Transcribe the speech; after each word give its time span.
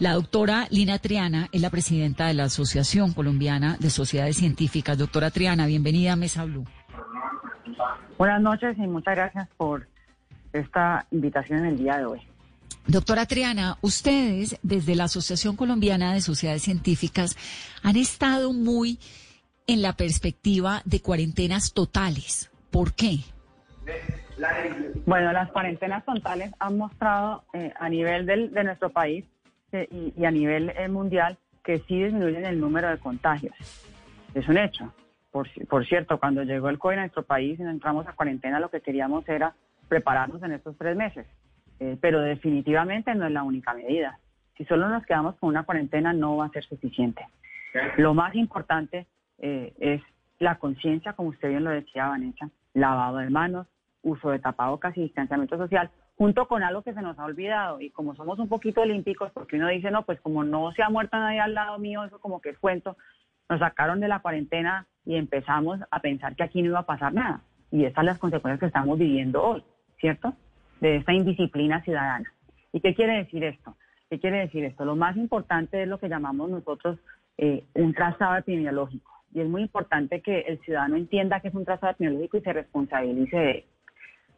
La 0.00 0.14
doctora 0.14 0.66
Lina 0.70 0.98
Triana 0.98 1.48
es 1.52 1.60
la 1.60 1.70
presidenta 1.70 2.26
de 2.26 2.34
la 2.34 2.44
Asociación 2.44 3.12
Colombiana 3.12 3.76
de 3.78 3.90
Sociedades 3.90 4.36
Científicas. 4.36 4.98
Doctora 4.98 5.30
Triana, 5.30 5.66
bienvenida 5.66 6.14
a 6.14 6.16
Mesa 6.16 6.44
Blue. 6.44 6.64
Buenas 8.18 8.42
noches 8.42 8.76
y 8.76 8.88
muchas 8.88 9.14
gracias 9.14 9.48
por 9.56 9.86
esta 10.52 11.06
invitación 11.12 11.60
en 11.60 11.66
el 11.66 11.78
día 11.78 11.98
de 11.98 12.06
hoy. 12.06 12.20
Doctora 12.88 13.26
Triana, 13.26 13.78
ustedes 13.82 14.58
desde 14.62 14.96
la 14.96 15.04
Asociación 15.04 15.54
Colombiana 15.54 16.12
de 16.12 16.20
Sociedades 16.22 16.62
Científicas 16.62 17.36
han 17.84 17.96
estado 17.96 18.52
muy 18.52 18.98
en 19.68 19.80
la 19.80 19.92
perspectiva 19.92 20.82
de 20.84 21.00
cuarentenas 21.00 21.72
totales. 21.72 22.50
¿Por 22.72 22.94
qué? 22.94 23.20
Bueno, 25.06 25.32
las 25.32 25.52
cuarentenas 25.52 26.04
totales 26.04 26.50
han 26.58 26.78
mostrado 26.78 27.44
eh, 27.52 27.72
a 27.78 27.88
nivel 27.88 28.26
de 28.26 28.64
nuestro 28.64 28.90
país 28.90 29.24
y, 29.90 30.14
y, 30.16 30.24
a 30.24 30.30
nivel 30.30 30.70
eh, 30.70 30.88
mundial 30.88 31.38
que 31.62 31.78
sí 31.80 32.02
disminuyen 32.02 32.44
el 32.44 32.60
número 32.60 32.88
de 32.88 32.98
contagios. 32.98 33.54
Es 34.34 34.48
un 34.48 34.58
hecho. 34.58 34.92
Por, 35.30 35.48
por 35.66 35.86
cierto, 35.86 36.18
cuando 36.18 36.42
llegó 36.42 36.68
el 36.68 36.78
COVID 36.78 36.96
a 36.96 37.00
nuestro 37.00 37.22
país 37.24 37.58
y 37.58 37.62
entramos 37.62 38.06
a 38.06 38.12
cuarentena, 38.12 38.60
lo 38.60 38.70
que 38.70 38.80
queríamos 38.80 39.28
era 39.28 39.54
prepararnos 39.88 40.42
en 40.42 40.52
estos 40.52 40.76
tres 40.76 40.96
meses. 40.96 41.26
Eh, 41.80 41.96
pero 42.00 42.20
definitivamente 42.20 43.14
no 43.14 43.26
es 43.26 43.32
la 43.32 43.42
única 43.42 43.74
medida. 43.74 44.18
Si 44.56 44.64
solo 44.64 44.88
nos 44.88 45.04
quedamos 45.04 45.34
con 45.36 45.48
una 45.48 45.64
cuarentena 45.64 46.12
no 46.12 46.36
va 46.36 46.46
a 46.46 46.50
ser 46.50 46.64
suficiente. 46.64 47.26
Lo 47.96 48.14
más 48.14 48.34
importante 48.36 49.06
eh, 49.38 49.72
es 49.80 50.00
la 50.38 50.56
conciencia, 50.56 51.14
como 51.14 51.30
usted 51.30 51.48
bien 51.48 51.64
lo 51.64 51.70
decía, 51.70 52.08
Vanessa, 52.08 52.48
lavado 52.72 53.18
de 53.18 53.30
manos, 53.30 53.66
uso 54.02 54.30
de 54.30 54.38
tapabocas 54.38 54.96
y 54.96 55.02
distanciamiento 55.02 55.56
social, 55.56 55.90
junto 56.16 56.46
con 56.46 56.62
algo 56.62 56.82
que 56.82 56.94
se 56.94 57.02
nos 57.02 57.18
ha 57.18 57.24
olvidado. 57.24 57.80
Y 57.80 57.90
como 57.90 58.14
somos 58.14 58.38
un 58.38 58.48
poquito 58.48 58.82
olímpicos, 58.82 59.30
porque 59.32 59.56
uno 59.56 59.68
dice, 59.68 59.90
no, 59.90 60.04
pues 60.04 60.20
como 60.20 60.44
no 60.44 60.72
se 60.72 60.82
ha 60.82 60.90
muerto 60.90 61.16
nadie 61.16 61.40
al 61.40 61.54
lado 61.54 61.78
mío, 61.78 62.04
eso 62.04 62.18
como 62.18 62.40
que 62.40 62.50
es 62.50 62.58
cuento, 62.58 62.96
nos 63.48 63.60
sacaron 63.60 64.00
de 64.00 64.08
la 64.08 64.20
cuarentena 64.20 64.86
y 65.04 65.16
empezamos 65.16 65.80
a 65.90 66.00
pensar 66.00 66.34
que 66.34 66.44
aquí 66.44 66.62
no 66.62 66.68
iba 66.68 66.80
a 66.80 66.86
pasar 66.86 67.12
nada. 67.12 67.42
Y 67.70 67.84
estas 67.84 67.96
son 67.96 68.06
las 68.06 68.18
consecuencias 68.18 68.60
que 68.60 68.66
estamos 68.66 68.98
viviendo 68.98 69.42
hoy, 69.42 69.64
¿cierto? 69.98 70.34
de 70.80 70.96
esta 70.96 71.12
indisciplina 71.12 71.82
ciudadana. 71.82 72.30
¿Y 72.72 72.80
qué 72.80 72.94
quiere 72.94 73.16
decir 73.16 73.42
esto? 73.44 73.76
¿Qué 74.10 74.20
quiere 74.20 74.40
decir 74.40 74.64
esto? 74.64 74.84
Lo 74.84 74.96
más 74.96 75.16
importante 75.16 75.82
es 75.82 75.88
lo 75.88 75.98
que 75.98 76.08
llamamos 76.08 76.50
nosotros 76.50 76.98
eh, 77.38 77.64
un 77.74 77.94
trazado 77.94 78.36
epidemiológico. 78.36 79.10
Y 79.32 79.40
es 79.40 79.48
muy 79.48 79.62
importante 79.62 80.20
que 80.20 80.40
el 80.40 80.60
ciudadano 80.60 80.96
entienda 80.96 81.40
que 81.40 81.48
es 81.48 81.54
un 81.54 81.64
trazado 81.64 81.92
epidemiológico 81.92 82.36
y 82.36 82.42
se 82.42 82.52
responsabilice 82.52 83.36
de 83.36 83.50
él. 83.50 83.64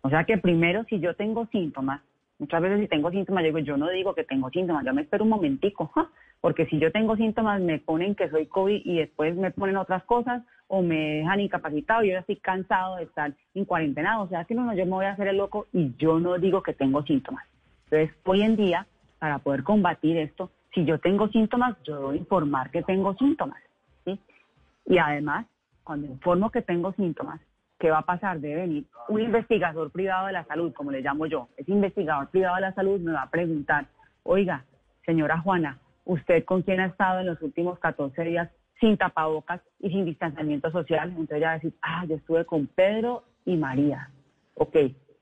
O 0.07 0.09
sea 0.09 0.23
que 0.23 0.39
primero, 0.39 0.85
si 0.85 1.01
yo 1.01 1.17
tengo 1.17 1.47
síntomas, 1.47 2.01
muchas 2.39 2.63
veces 2.63 2.79
si 2.79 2.87
tengo 2.87 3.11
síntomas, 3.11 3.43
yo 3.43 3.49
digo, 3.49 3.59
yo 3.59 3.77
no 3.77 3.91
digo 3.91 4.15
que 4.15 4.23
tengo 4.23 4.49
síntomas, 4.51 4.85
yo 4.87 4.95
me 4.95 5.03
espero 5.03 5.25
un 5.25 5.31
momentico, 5.31 5.91
porque 6.41 6.65
si 6.67 6.79
yo 6.79 6.93
tengo 6.93 7.17
síntomas 7.17 7.61
me 7.61 7.81
ponen 7.81 8.15
que 8.15 8.31
soy 8.31 8.47
COVID 8.47 8.83
y 8.85 8.99
después 8.99 9.35
me 9.35 9.51
ponen 9.51 9.77
otras 9.77 10.05
cosas 10.05 10.45
o 10.69 10.81
me 10.81 11.17
dejan 11.17 11.41
incapacitado, 11.41 12.05
yo 12.05 12.13
ya 12.13 12.21
estoy 12.21 12.37
cansado 12.37 12.97
de 12.97 13.03
estar 13.03 13.33
en 13.53 13.65
cuarentena, 13.65 14.21
o 14.23 14.29
sea 14.29 14.45
que 14.45 14.55
no, 14.55 14.73
yo 14.75 14.85
me 14.85 14.93
voy 14.93 15.07
a 15.07 15.11
hacer 15.11 15.27
el 15.27 15.39
loco 15.39 15.67
y 15.73 15.93
yo 15.99 16.21
no 16.21 16.39
digo 16.39 16.63
que 16.63 16.73
tengo 16.73 17.03
síntomas. 17.03 17.45
Entonces, 17.91 18.17
hoy 18.25 18.43
en 18.43 18.55
día, 18.55 18.87
para 19.19 19.41
poder 19.41 19.65
combatir 19.65 20.19
esto, 20.19 20.53
si 20.73 20.85
yo 20.85 21.01
tengo 21.01 21.27
síntomas, 21.31 21.77
yo 21.83 21.97
debo 21.97 22.15
informar 22.15 22.71
que 22.71 22.85
tengo 22.85 23.17
síntomas, 23.17 23.61
¿sí? 24.05 24.21
Y 24.87 24.99
además, 24.99 25.47
cuando 25.83 26.07
informo 26.07 26.51
que 26.51 26.63
tengo 26.63 26.93
síntomas, 26.93 27.41
¿qué 27.79 27.91
va 27.91 27.99
a 27.99 28.07
pasar? 28.07 28.41
Debe 28.41 28.63
venir 28.63 28.87
un 29.09 29.21
investigador 29.21 29.91
privado 29.91 30.27
de 30.27 30.33
la 30.33 30.45
salud, 30.45 30.73
como 30.73 30.91
le 30.91 31.03
llamo 31.03 31.27
yo. 31.27 31.49
Ese 31.57 31.73
investigador 31.73 32.29
privado 32.29 32.57
de 32.57 32.63
la 32.63 32.75
salud 32.75 33.01
me 33.01 33.13
va 33.13 33.23
a 33.23 33.31
preguntar, 33.31 33.87
oiga, 34.23 34.65
señora 35.05 35.41
Juana, 35.41 35.79
¿usted 36.05 36.45
con 36.45 36.63
quién 36.63 36.81
ha 36.81 36.87
estado 36.87 37.21
en 37.21 37.27
los 37.27 37.41
últimos 37.43 37.79
14 37.79 38.23
días 38.23 38.51
sin 38.81 38.97
tapabocas 38.97 39.61
y 39.79 39.91
sin 39.91 40.05
distanciamiento 40.05 40.71
social. 40.71 41.11
Entonces 41.11 41.41
ya 41.41 41.53
decir, 41.53 41.75
ah, 41.83 42.05
yo 42.07 42.17
estuve 42.17 42.45
con 42.45 42.67
Pedro 42.67 43.25
y 43.45 43.57
María. 43.57 44.11
Ok, 44.55 44.77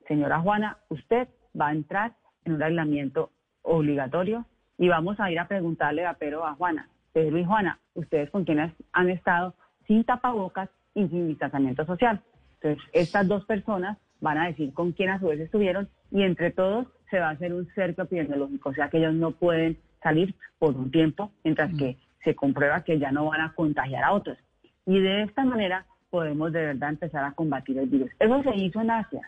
señora 0.07 0.41
Juana, 0.41 0.78
usted 0.89 1.28
va 1.59 1.69
a 1.69 1.73
entrar 1.73 2.12
en 2.45 2.55
un 2.55 2.62
aislamiento 2.62 3.31
obligatorio 3.62 4.45
y 4.78 4.89
vamos 4.89 5.19
a 5.21 5.31
ir 5.31 5.39
a 5.39 5.49
preguntarle 5.49 6.05
a 6.07 6.15
Pedro 6.15 6.47
a 6.47 6.55
Juana. 6.55 6.89
Pedro 7.12 7.39
y 7.39 7.45
Juana, 7.45 7.78
ustedes 7.95 8.31
con 8.31 8.45
quienes 8.45 8.73
han 8.93 9.09
estado 9.09 9.55
sin 9.87 10.05
tapabocas 10.05 10.69
y 10.95 11.07
sin 11.09 11.28
distanciamiento 11.28 11.84
social. 11.84 12.21
Entonces, 12.65 12.91
estas 12.95 13.29
dos 13.29 13.45
personas 13.45 13.99
van 14.21 14.39
a 14.39 14.47
decir 14.47 14.73
con 14.73 14.93
quién 14.93 15.11
a 15.11 15.21
su 15.21 15.27
vez 15.27 15.39
estuvieron 15.39 15.87
y 16.11 16.23
entre 16.23 16.51
todos 16.51 16.87
se 17.11 17.21
va 17.21 17.29
a 17.29 17.33
hacer 17.33 17.53
un 17.53 17.67
cerco 17.75 18.03
epidemiológico, 18.03 18.71
o 18.71 18.75
sea 18.75 18.89
que 18.89 18.97
ellos 18.97 19.13
no 19.13 19.33
pueden 19.33 19.77
salir 20.03 20.35
por 20.59 20.75
un 20.75 20.91
tiempo, 20.91 21.31
mientras 21.45 21.71
mm. 21.73 21.77
que 21.77 21.99
se 22.25 22.35
comprueba 22.35 22.83
que 22.83 22.99
ya 22.99 23.13
no 23.13 23.27
van 23.27 23.43
a 23.43 23.53
contagiar 23.53 24.03
a 24.03 24.13
otros. 24.13 24.39
Y 24.87 24.99
de 24.99 25.25
esta 25.25 25.45
manera 25.45 25.85
podemos 26.09 26.53
de 26.53 26.65
verdad 26.65 26.89
empezar 26.89 27.23
a 27.25 27.33
combatir 27.33 27.79
el 27.79 27.87
virus. 27.87 28.11
Eso 28.19 28.43
se 28.43 28.57
hizo 28.57 28.81
en 28.81 28.91
Asia. 28.91 29.21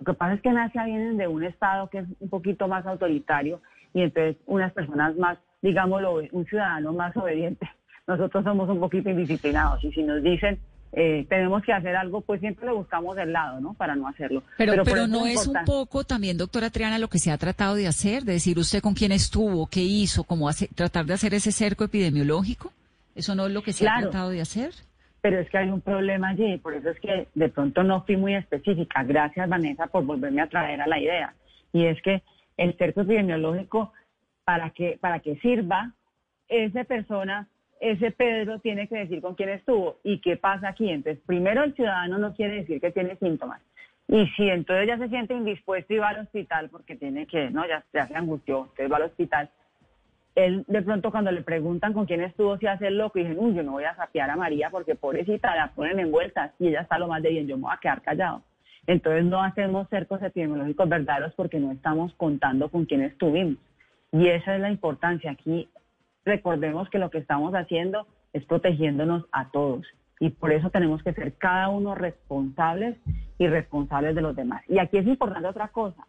Lo 0.00 0.06
que 0.06 0.14
pasa 0.14 0.34
es 0.34 0.40
que 0.40 0.48
en 0.48 0.58
Asia 0.58 0.84
vienen 0.84 1.16
de 1.16 1.28
un 1.28 1.44
estado 1.44 1.88
que 1.88 1.98
es 1.98 2.06
un 2.18 2.28
poquito 2.28 2.66
más 2.66 2.84
autoritario 2.84 3.60
y 3.94 4.02
entonces 4.02 4.36
unas 4.46 4.72
personas 4.72 5.16
más, 5.16 5.38
digámoslo, 5.60 6.20
un 6.32 6.46
ciudadano 6.46 6.92
más 6.92 7.16
obediente. 7.16 7.70
Nosotros 8.08 8.42
somos 8.42 8.68
un 8.68 8.80
poquito 8.80 9.08
indisciplinados 9.08 9.84
y 9.84 9.92
si 9.92 10.02
nos 10.02 10.20
dicen 10.20 10.58
eh, 10.94 11.24
tenemos 11.28 11.62
que 11.62 11.72
hacer 11.72 11.96
algo, 11.96 12.20
pues 12.20 12.40
siempre 12.40 12.66
le 12.66 12.72
buscamos 12.72 13.16
el 13.16 13.32
lado, 13.32 13.60
¿no? 13.60 13.72
Para 13.74 13.96
no 13.96 14.08
hacerlo. 14.08 14.42
Pero, 14.58 14.84
pero, 14.84 15.06
no 15.06 15.26
es 15.26 15.46
un 15.46 15.64
poco 15.64 16.04
también, 16.04 16.36
doctora 16.36 16.68
Triana, 16.68 16.98
lo 16.98 17.08
que 17.08 17.18
se 17.18 17.30
ha 17.30 17.38
tratado 17.38 17.76
de 17.76 17.86
hacer, 17.86 18.24
de 18.24 18.34
decir 18.34 18.58
usted 18.58 18.82
con 18.82 18.92
quién 18.92 19.10
estuvo, 19.10 19.66
qué 19.66 19.80
hizo, 19.80 20.24
cómo 20.24 20.50
hace, 20.50 20.68
tratar 20.68 21.06
de 21.06 21.14
hacer 21.14 21.32
ese 21.32 21.50
cerco 21.50 21.84
epidemiológico. 21.84 22.72
¿Eso 23.14 23.34
no 23.34 23.46
es 23.46 23.52
lo 23.52 23.62
que 23.62 23.72
se 23.72 23.88
ha 23.88 24.00
tratado 24.00 24.30
de 24.30 24.42
hacer? 24.42 24.72
Pero 25.22 25.38
es 25.38 25.48
que 25.48 25.58
hay 25.58 25.70
un 25.70 25.80
problema 25.80 26.30
allí, 26.30 26.58
por 26.58 26.74
eso 26.74 26.90
es 26.90 27.00
que 27.00 27.28
de 27.34 27.48
pronto 27.48 27.82
no 27.82 28.04
fui 28.04 28.16
muy 28.16 28.34
específica. 28.34 29.02
Gracias, 29.02 29.48
Vanessa, 29.48 29.86
por 29.86 30.04
volverme 30.04 30.42
a 30.42 30.48
traer 30.48 30.82
a 30.82 30.86
la 30.86 30.98
idea. 30.98 31.34
Y 31.72 31.86
es 31.86 32.02
que 32.02 32.22
el 32.58 32.76
cerco 32.76 33.02
epidemiológico, 33.02 33.92
para 34.44 34.70
que, 34.70 34.98
para 35.00 35.20
que 35.20 35.36
sirva, 35.36 35.92
esa 36.48 36.84
persona 36.84 37.48
ese 37.82 38.12
Pedro 38.12 38.60
tiene 38.60 38.86
que 38.86 38.96
decir 38.96 39.20
con 39.20 39.34
quién 39.34 39.48
estuvo 39.48 39.98
y 40.04 40.20
qué 40.20 40.36
pasa 40.36 40.68
aquí. 40.68 40.88
Entonces, 40.88 41.20
primero 41.26 41.64
el 41.64 41.74
ciudadano 41.74 42.16
no 42.16 42.32
quiere 42.32 42.60
decir 42.60 42.80
que 42.80 42.92
tiene 42.92 43.16
síntomas. 43.16 43.60
Y 44.06 44.28
si 44.36 44.48
entonces 44.48 44.86
ya 44.86 44.98
se 44.98 45.08
siente 45.08 45.34
indispuesto 45.34 45.92
y 45.92 45.98
va 45.98 46.10
al 46.10 46.20
hospital 46.20 46.68
porque 46.70 46.94
tiene 46.94 47.26
que, 47.26 47.50
no, 47.50 47.64
ya, 47.66 47.84
se 47.90 48.14
angustió, 48.14 48.68
entonces 48.70 48.92
va 48.92 48.96
al 48.98 49.02
hospital, 49.02 49.50
él 50.36 50.64
de 50.68 50.82
pronto 50.82 51.10
cuando 51.10 51.32
le 51.32 51.42
preguntan 51.42 51.92
con 51.92 52.06
quién 52.06 52.20
estuvo, 52.20 52.56
si 52.56 52.68
hace 52.68 52.86
el 52.86 52.98
loco, 52.98 53.18
y 53.18 53.24
dicen, 53.24 53.38
uy, 53.40 53.52
yo 53.52 53.64
no 53.64 53.72
voy 53.72 53.84
a 53.84 53.96
sapear 53.96 54.30
a 54.30 54.36
María 54.36 54.70
porque 54.70 54.94
pobrecita 54.94 55.56
la 55.56 55.72
ponen 55.72 55.98
envuelta 55.98 56.52
y 56.60 56.68
ella 56.68 56.82
está 56.82 56.98
lo 56.98 57.08
más 57.08 57.20
de 57.20 57.30
bien, 57.30 57.48
yo 57.48 57.56
me 57.56 57.64
voy 57.64 57.72
a 57.74 57.80
quedar 57.80 58.00
callado. 58.02 58.42
Entonces 58.86 59.24
no 59.24 59.42
hacemos 59.42 59.88
cercos 59.88 60.22
epidemiológicos 60.22 60.88
verdaderos 60.88 61.34
porque 61.34 61.58
no 61.58 61.72
estamos 61.72 62.14
contando 62.14 62.68
con 62.68 62.84
quién 62.84 63.02
estuvimos. 63.02 63.56
Y 64.12 64.28
esa 64.28 64.54
es 64.54 64.60
la 64.60 64.70
importancia. 64.70 65.32
Aquí 65.32 65.68
recordemos 66.24 66.88
que 66.90 66.98
lo 66.98 67.10
que 67.10 67.18
estamos 67.18 67.54
haciendo 67.54 68.06
es 68.32 68.44
protegiéndonos 68.44 69.24
a 69.32 69.50
todos 69.50 69.86
y 70.22 70.30
por 70.30 70.52
eso 70.52 70.70
tenemos 70.70 71.02
que 71.02 71.12
ser 71.12 71.34
cada 71.34 71.68
uno 71.68 71.96
responsables 71.96 72.96
y 73.38 73.48
responsables 73.48 74.14
de 74.14 74.22
los 74.22 74.36
demás. 74.36 74.62
Y 74.68 74.78
aquí 74.78 74.98
es 74.98 75.06
importante 75.06 75.48
otra 75.48 75.68
cosa. 75.68 76.06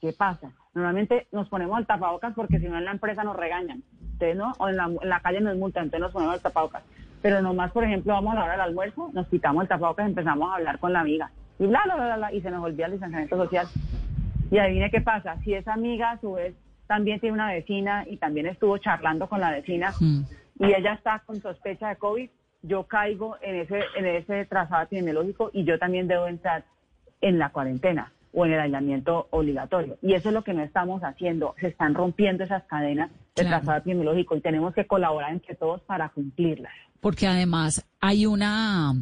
¿Qué 0.00 0.12
pasa? 0.12 0.50
Normalmente 0.74 1.28
nos 1.30 1.48
ponemos 1.48 1.78
el 1.78 1.86
tapabocas 1.86 2.34
porque 2.34 2.58
si 2.58 2.66
no 2.66 2.76
en 2.76 2.86
la 2.86 2.90
empresa 2.90 3.22
nos 3.22 3.36
regañan, 3.36 3.84
¿Ustedes 4.14 4.36
no? 4.36 4.52
O 4.58 4.68
en 4.68 4.76
la, 4.76 5.20
calle 5.20 5.40
nos 5.40 5.56
multan, 5.56 5.84
entonces 5.84 6.00
nos 6.00 6.12
ponemos 6.12 6.34
el 6.34 6.42
tapabocas. 6.42 6.82
Pero 7.22 7.40
nomás, 7.40 7.70
por 7.70 7.84
ejemplo, 7.84 8.12
vamos 8.12 8.32
a 8.32 8.40
la 8.40 8.44
hora 8.44 8.64
almuerzo, 8.64 9.10
nos 9.12 9.28
quitamos 9.28 9.62
el 9.62 9.68
tapabocas 9.68 10.06
y 10.06 10.08
empezamos 10.08 10.50
a 10.50 10.56
hablar 10.56 10.80
con 10.80 10.92
la 10.92 11.00
amiga. 11.00 11.30
Y 11.60 11.66
bla, 11.66 11.82
bla, 11.84 11.94
bla, 11.94 12.16
bla, 12.16 12.32
y 12.32 12.40
se 12.40 12.50
nos 12.50 12.64
olvida 12.64 12.86
el 12.86 12.92
distanciamiento 12.92 13.36
social. 13.36 13.66
Y 14.50 14.58
adivine 14.58 14.90
qué 14.90 15.00
pasa. 15.00 15.36
Si 15.44 15.54
esa 15.54 15.72
amiga 15.72 16.10
a 16.10 16.20
su 16.20 16.32
vez 16.32 16.56
también 16.86 17.20
tiene 17.20 17.34
una 17.34 17.52
vecina 17.52 18.04
y 18.08 18.16
también 18.16 18.46
estuvo 18.46 18.78
charlando 18.78 19.28
con 19.28 19.40
la 19.40 19.50
vecina 19.50 19.92
mm. 19.98 20.22
y 20.60 20.74
ella 20.74 20.94
está 20.94 21.20
con 21.20 21.40
sospecha 21.40 21.88
de 21.88 21.96
COVID, 21.96 22.28
yo 22.62 22.84
caigo 22.84 23.36
en 23.42 23.56
ese, 23.56 23.80
en 23.96 24.06
ese 24.06 24.44
trazado 24.46 24.82
epidemiológico 24.82 25.50
y 25.52 25.64
yo 25.64 25.78
también 25.78 26.06
debo 26.06 26.26
entrar 26.26 26.64
en 27.20 27.38
la 27.38 27.50
cuarentena 27.50 28.12
o 28.32 28.46
en 28.46 28.52
el 28.52 28.60
aislamiento 28.60 29.28
obligatorio. 29.30 29.98
Y 30.00 30.14
eso 30.14 30.28
es 30.28 30.34
lo 30.34 30.42
que 30.42 30.54
no 30.54 30.62
estamos 30.62 31.02
haciendo. 31.02 31.54
Se 31.60 31.68
están 31.68 31.94
rompiendo 31.94 32.44
esas 32.44 32.62
cadenas 32.64 33.10
de 33.36 33.44
trazado 33.44 33.78
epidemiológico 33.78 34.36
y 34.36 34.40
tenemos 34.40 34.74
que 34.74 34.86
colaborar 34.86 35.32
entre 35.32 35.54
todos 35.54 35.82
para 35.82 36.08
cumplirlas. 36.08 36.72
Porque 37.00 37.26
además 37.26 37.84
hay 38.00 38.26
una 38.26 38.92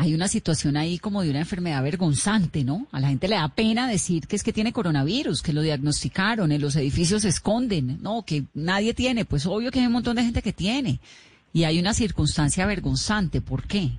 hay 0.00 0.14
una 0.14 0.28
situación 0.28 0.76
ahí 0.76 1.00
como 1.00 1.22
de 1.22 1.30
una 1.30 1.40
enfermedad 1.40 1.82
vergonzante, 1.82 2.62
¿no? 2.62 2.86
A 2.92 3.00
la 3.00 3.08
gente 3.08 3.26
le 3.26 3.34
da 3.34 3.48
pena 3.48 3.88
decir 3.88 4.28
que 4.28 4.36
es 4.36 4.44
que 4.44 4.52
tiene 4.52 4.72
coronavirus, 4.72 5.42
que 5.42 5.52
lo 5.52 5.60
diagnosticaron, 5.60 6.52
en 6.52 6.60
los 6.60 6.76
edificios 6.76 7.22
se 7.22 7.28
esconden, 7.28 8.00
¿no? 8.00 8.22
Que 8.22 8.44
nadie 8.54 8.94
tiene, 8.94 9.24
pues 9.24 9.44
obvio 9.44 9.72
que 9.72 9.80
hay 9.80 9.86
un 9.86 9.92
montón 9.92 10.14
de 10.14 10.22
gente 10.22 10.40
que 10.40 10.52
tiene. 10.52 11.00
Y 11.52 11.64
hay 11.64 11.80
una 11.80 11.94
circunstancia 11.94 12.64
vergonzante, 12.64 13.40
¿por 13.40 13.64
qué? 13.66 13.90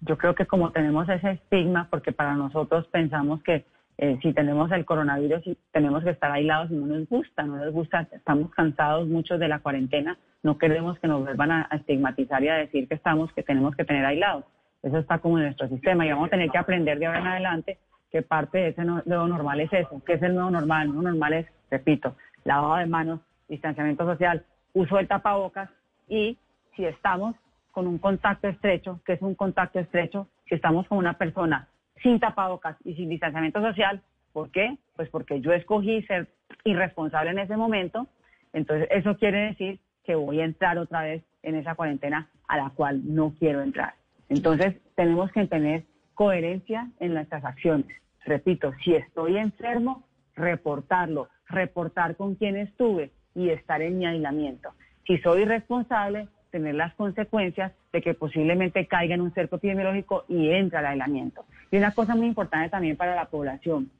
Yo 0.00 0.16
creo 0.16 0.34
que 0.34 0.46
como 0.46 0.72
tenemos 0.72 1.06
ese 1.06 1.32
estigma, 1.32 1.88
porque 1.90 2.12
para 2.12 2.34
nosotros 2.34 2.86
pensamos 2.86 3.42
que 3.42 3.66
eh, 3.98 4.18
si 4.20 4.34
tenemos 4.34 4.70
el 4.72 4.84
coronavirus 4.84 5.42
tenemos 5.72 6.04
que 6.04 6.10
estar 6.10 6.30
aislados 6.30 6.70
y 6.70 6.74
no 6.74 6.86
nos 6.86 7.08
gusta, 7.08 7.44
no 7.44 7.56
nos 7.56 7.72
gusta, 7.72 8.06
estamos 8.12 8.50
cansados 8.50 9.08
muchos 9.08 9.40
de 9.40 9.48
la 9.48 9.60
cuarentena, 9.60 10.18
no 10.42 10.58
queremos 10.58 10.98
que 10.98 11.08
nos 11.08 11.22
vuelvan 11.22 11.50
a, 11.50 11.68
estigmatizar 11.72 12.42
y 12.44 12.48
a 12.48 12.56
decir 12.56 12.88
que 12.88 12.94
estamos, 12.94 13.32
que 13.32 13.42
tenemos 13.42 13.74
que 13.74 13.84
tener 13.84 14.04
aislados. 14.04 14.44
Eso 14.82 14.98
está 14.98 15.18
como 15.18 15.38
en 15.38 15.44
nuestro 15.44 15.68
sistema 15.68 16.04
y 16.04 16.10
vamos 16.10 16.28
a 16.28 16.30
tener 16.30 16.50
que 16.50 16.58
aprender 16.58 16.98
de 16.98 17.06
ahora 17.06 17.20
en 17.20 17.26
adelante 17.26 17.78
que 18.12 18.22
parte 18.22 18.58
de 18.58 18.68
ese 18.68 18.84
nuevo 18.84 19.26
normal 19.26 19.60
es 19.60 19.72
eso. 19.72 20.02
¿Qué 20.04 20.12
es 20.12 20.22
el 20.22 20.34
nuevo 20.34 20.50
normal? 20.50 20.82
El 20.82 20.88
nuevo 20.88 21.02
normal 21.02 21.32
es, 21.32 21.46
repito, 21.70 22.16
lavado 22.44 22.76
de 22.76 22.86
manos, 22.86 23.20
distanciamiento 23.48 24.04
social, 24.04 24.44
uso 24.74 24.96
del 24.96 25.08
tapabocas 25.08 25.70
y 26.06 26.38
si 26.76 26.84
estamos 26.84 27.34
con 27.72 27.86
un 27.86 27.98
contacto 27.98 28.46
estrecho, 28.46 29.00
que 29.04 29.14
es 29.14 29.22
un 29.22 29.34
contacto 29.34 29.80
estrecho, 29.80 30.28
si 30.48 30.54
estamos 30.54 30.86
con 30.86 30.98
una 30.98 31.14
persona 31.14 31.68
sin 32.02 32.20
tapabocas 32.20 32.76
y 32.84 32.94
sin 32.94 33.08
distanciamiento 33.08 33.60
social. 33.60 34.02
¿Por 34.32 34.50
qué? 34.50 34.76
Pues 34.96 35.08
porque 35.08 35.40
yo 35.40 35.52
escogí 35.52 36.02
ser 36.02 36.28
irresponsable 36.64 37.30
en 37.30 37.38
ese 37.38 37.56
momento. 37.56 38.06
Entonces, 38.52 38.88
eso 38.90 39.16
quiere 39.16 39.46
decir 39.48 39.80
que 40.04 40.14
voy 40.14 40.40
a 40.40 40.44
entrar 40.44 40.78
otra 40.78 41.02
vez 41.02 41.22
en 41.42 41.56
esa 41.56 41.74
cuarentena 41.74 42.28
a 42.48 42.56
la 42.56 42.70
cual 42.70 43.02
no 43.04 43.34
quiero 43.38 43.62
entrar. 43.62 43.94
Entonces, 44.28 44.76
tenemos 44.94 45.30
que 45.32 45.46
tener 45.46 45.84
coherencia 46.14 46.90
en 47.00 47.14
nuestras 47.14 47.44
acciones. 47.44 47.86
Repito, 48.24 48.72
si 48.84 48.94
estoy 48.94 49.36
enfermo, 49.36 50.04
reportarlo, 50.34 51.28
reportar 51.48 52.16
con 52.16 52.34
quién 52.34 52.56
estuve 52.56 53.10
y 53.34 53.50
estar 53.50 53.82
en 53.82 53.98
mi 53.98 54.06
aislamiento. 54.06 54.70
Si 55.06 55.18
soy 55.18 55.42
irresponsable, 55.42 56.28
tener 56.50 56.74
las 56.74 56.94
consecuencias 56.94 57.72
de 57.96 58.02
que 58.02 58.14
posiblemente 58.14 58.86
caiga 58.86 59.14
en 59.14 59.22
un 59.22 59.32
cerco 59.32 59.56
epidemiológico 59.56 60.24
y 60.28 60.50
entre 60.50 60.78
al 60.78 60.86
aislamiento. 60.86 61.46
Y 61.70 61.78
una 61.78 61.92
cosa 61.92 62.14
muy 62.14 62.26
importante 62.26 62.68
también 62.68 62.96
para 62.96 63.14
la 63.14 63.24
población. 63.24 63.90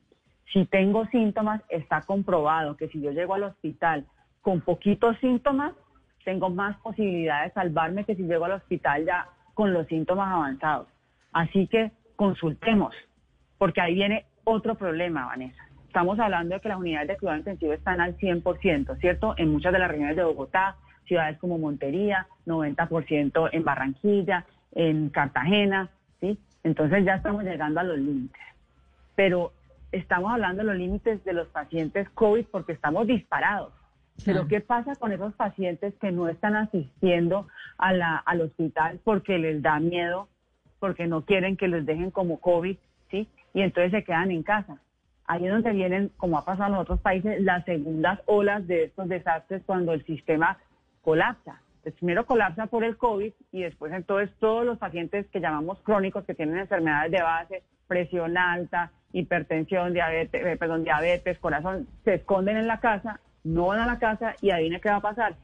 Si 0.52 0.66
tengo 0.66 1.06
síntomas, 1.06 1.62
está 1.70 2.02
comprobado 2.02 2.76
que 2.76 2.88
si 2.88 3.00
yo 3.00 3.10
llego 3.10 3.34
al 3.34 3.44
hospital 3.44 4.04
con 4.42 4.60
poquitos 4.60 5.16
síntomas, 5.18 5.72
tengo 6.24 6.50
más 6.50 6.76
posibilidades 6.80 7.54
de 7.54 7.60
salvarme 7.60 8.04
que 8.04 8.14
si 8.16 8.22
llego 8.22 8.44
al 8.44 8.52
hospital 8.52 9.06
ya 9.06 9.28
con 9.54 9.72
los 9.72 9.86
síntomas 9.86 10.30
avanzados. 10.30 10.88
Así 11.32 11.66
que 11.66 11.90
consultemos, 12.16 12.94
porque 13.56 13.80
ahí 13.80 13.94
viene 13.94 14.26
otro 14.44 14.74
problema, 14.74 15.26
Vanessa. 15.26 15.62
Estamos 15.86 16.18
hablando 16.18 16.54
de 16.54 16.60
que 16.60 16.68
las 16.68 16.78
unidades 16.78 17.08
de 17.08 17.16
cuidado 17.16 17.38
intensivo 17.38 17.72
están 17.72 18.02
al 18.02 18.16
100%, 18.18 18.98
¿cierto? 19.00 19.34
En 19.38 19.50
muchas 19.50 19.72
de 19.72 19.78
las 19.78 19.90
regiones 19.90 20.16
de 20.16 20.24
Bogotá, 20.24 20.76
ciudades 21.06 21.38
como 21.38 21.58
Montería, 21.58 22.26
90% 22.46 23.50
en 23.52 23.64
Barranquilla, 23.64 24.44
en 24.72 25.08
Cartagena, 25.08 25.90
¿sí? 26.20 26.38
Entonces 26.62 27.04
ya 27.04 27.14
estamos 27.14 27.44
llegando 27.44 27.80
a 27.80 27.84
los 27.84 27.98
límites. 27.98 28.42
Pero 29.14 29.52
estamos 29.92 30.32
hablando 30.32 30.62
de 30.62 30.68
los 30.68 30.76
límites 30.76 31.24
de 31.24 31.32
los 31.32 31.48
pacientes 31.48 32.08
COVID 32.10 32.46
porque 32.50 32.72
estamos 32.72 33.06
disparados. 33.06 33.72
Pero 34.24 34.48
¿qué 34.48 34.60
pasa 34.60 34.96
con 34.96 35.12
esos 35.12 35.34
pacientes 35.34 35.94
que 36.00 36.10
no 36.10 36.28
están 36.28 36.56
asistiendo 36.56 37.48
a 37.76 37.92
la, 37.92 38.16
al 38.16 38.40
hospital 38.40 38.98
porque 39.04 39.38
les 39.38 39.60
da 39.60 39.78
miedo, 39.78 40.28
porque 40.78 41.06
no 41.06 41.24
quieren 41.24 41.56
que 41.56 41.68
les 41.68 41.84
dejen 41.84 42.10
como 42.10 42.40
COVID, 42.40 42.76
¿sí? 43.10 43.28
Y 43.52 43.60
entonces 43.60 43.92
se 43.92 44.04
quedan 44.04 44.30
en 44.30 44.42
casa. 44.42 44.78
Ahí 45.26 45.44
es 45.44 45.52
donde 45.52 45.72
vienen, 45.72 46.10
como 46.16 46.38
ha 46.38 46.44
pasado 46.44 46.74
en 46.74 46.80
otros 46.80 47.00
países, 47.00 47.40
las 47.42 47.64
segundas 47.64 48.20
olas 48.26 48.66
de 48.66 48.84
estos 48.84 49.08
desastres 49.08 49.62
cuando 49.66 49.92
el 49.92 50.04
sistema 50.06 50.58
colapsa. 51.06 51.60
primero 52.00 52.26
colapsa 52.26 52.66
por 52.66 52.82
el 52.82 52.96
COVID 52.96 53.32
y 53.52 53.62
después 53.62 53.92
entonces 53.92 54.34
todos 54.40 54.66
los 54.66 54.76
pacientes 54.76 55.24
que 55.28 55.38
llamamos 55.38 55.78
crónicos 55.84 56.24
que 56.24 56.34
tienen 56.34 56.58
enfermedades 56.58 57.12
de 57.12 57.22
base, 57.22 57.62
presión 57.86 58.36
alta, 58.36 58.90
hipertensión, 59.12 59.92
diabetes, 59.92 60.44
eh, 60.44 60.56
perdón, 60.56 60.82
diabetes, 60.82 61.38
corazón, 61.38 61.86
se 62.04 62.14
esconden 62.14 62.56
en 62.56 62.66
la 62.66 62.80
casa, 62.80 63.20
no 63.44 63.68
van 63.68 63.78
a 63.78 63.86
la 63.86 64.00
casa 64.00 64.34
y 64.40 64.50
adivina 64.50 64.80
qué 64.80 64.88
va 64.88 64.96
a 64.96 65.00
pasar. 65.00 65.36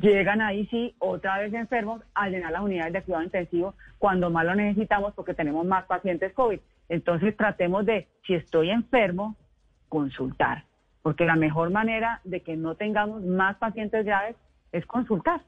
Llegan 0.00 0.42
ahí 0.42 0.66
sí, 0.66 0.94
otra 0.98 1.38
vez 1.38 1.54
enfermos, 1.54 2.02
a 2.12 2.28
llenar 2.28 2.52
las 2.52 2.60
unidades 2.60 2.92
de 2.92 3.02
cuidado 3.02 3.24
intensivo 3.24 3.74
cuando 3.96 4.28
más 4.28 4.44
lo 4.44 4.54
necesitamos 4.54 5.14
porque 5.14 5.32
tenemos 5.32 5.64
más 5.64 5.86
pacientes 5.86 6.34
COVID. 6.34 6.60
Entonces 6.90 7.34
tratemos 7.38 7.86
de, 7.86 8.06
si 8.26 8.34
estoy 8.34 8.68
enfermo, 8.68 9.34
consultar, 9.88 10.64
porque 11.00 11.24
la 11.24 11.36
mejor 11.36 11.70
manera 11.70 12.20
de 12.24 12.42
que 12.42 12.54
no 12.58 12.74
tengamos 12.74 13.22
más 13.22 13.56
pacientes 13.56 14.04
graves 14.04 14.36
es 14.72 14.86
consultar. 14.86 15.42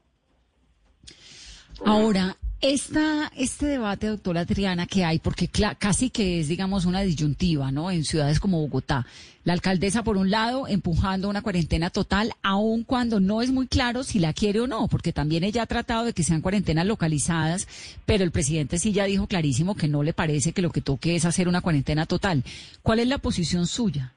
Ahora, 1.85 2.35
esta, 2.61 3.29
este 3.35 3.65
debate, 3.65 4.07
doctora 4.07 4.45
Triana, 4.45 4.85
que 4.85 5.03
hay, 5.03 5.19
porque 5.19 5.49
casi 5.77 6.09
que 6.09 6.39
es, 6.39 6.47
digamos, 6.47 6.85
una 6.85 7.01
disyuntiva, 7.01 7.71
¿no? 7.71 7.91
En 7.91 8.05
ciudades 8.05 8.39
como 8.39 8.61
Bogotá. 8.61 9.05
La 9.43 9.51
alcaldesa, 9.51 10.03
por 10.03 10.15
un 10.15 10.31
lado, 10.31 10.67
empujando 10.69 11.27
una 11.27 11.41
cuarentena 11.41 11.89
total, 11.89 12.31
aun 12.41 12.85
cuando 12.85 13.19
no 13.19 13.41
es 13.41 13.51
muy 13.51 13.67
claro 13.67 14.03
si 14.03 14.19
la 14.19 14.31
quiere 14.31 14.61
o 14.61 14.67
no, 14.67 14.87
porque 14.87 15.11
también 15.11 15.43
ella 15.43 15.63
ha 15.63 15.65
tratado 15.67 16.05
de 16.05 16.13
que 16.13 16.23
sean 16.23 16.39
cuarentenas 16.39 16.85
localizadas, 16.85 17.67
pero 18.05 18.23
el 18.23 18.31
presidente 18.31 18.79
sí 18.79 18.93
ya 18.93 19.03
dijo 19.03 19.27
clarísimo 19.27 19.75
que 19.75 19.89
no 19.89 20.01
le 20.01 20.13
parece 20.13 20.53
que 20.53 20.61
lo 20.61 20.69
que 20.69 20.79
toque 20.79 21.17
es 21.17 21.25
hacer 21.25 21.49
una 21.49 21.59
cuarentena 21.59 22.05
total. 22.05 22.43
¿Cuál 22.81 22.99
es 22.99 23.07
la 23.09 23.17
posición 23.17 23.67
suya? 23.67 24.13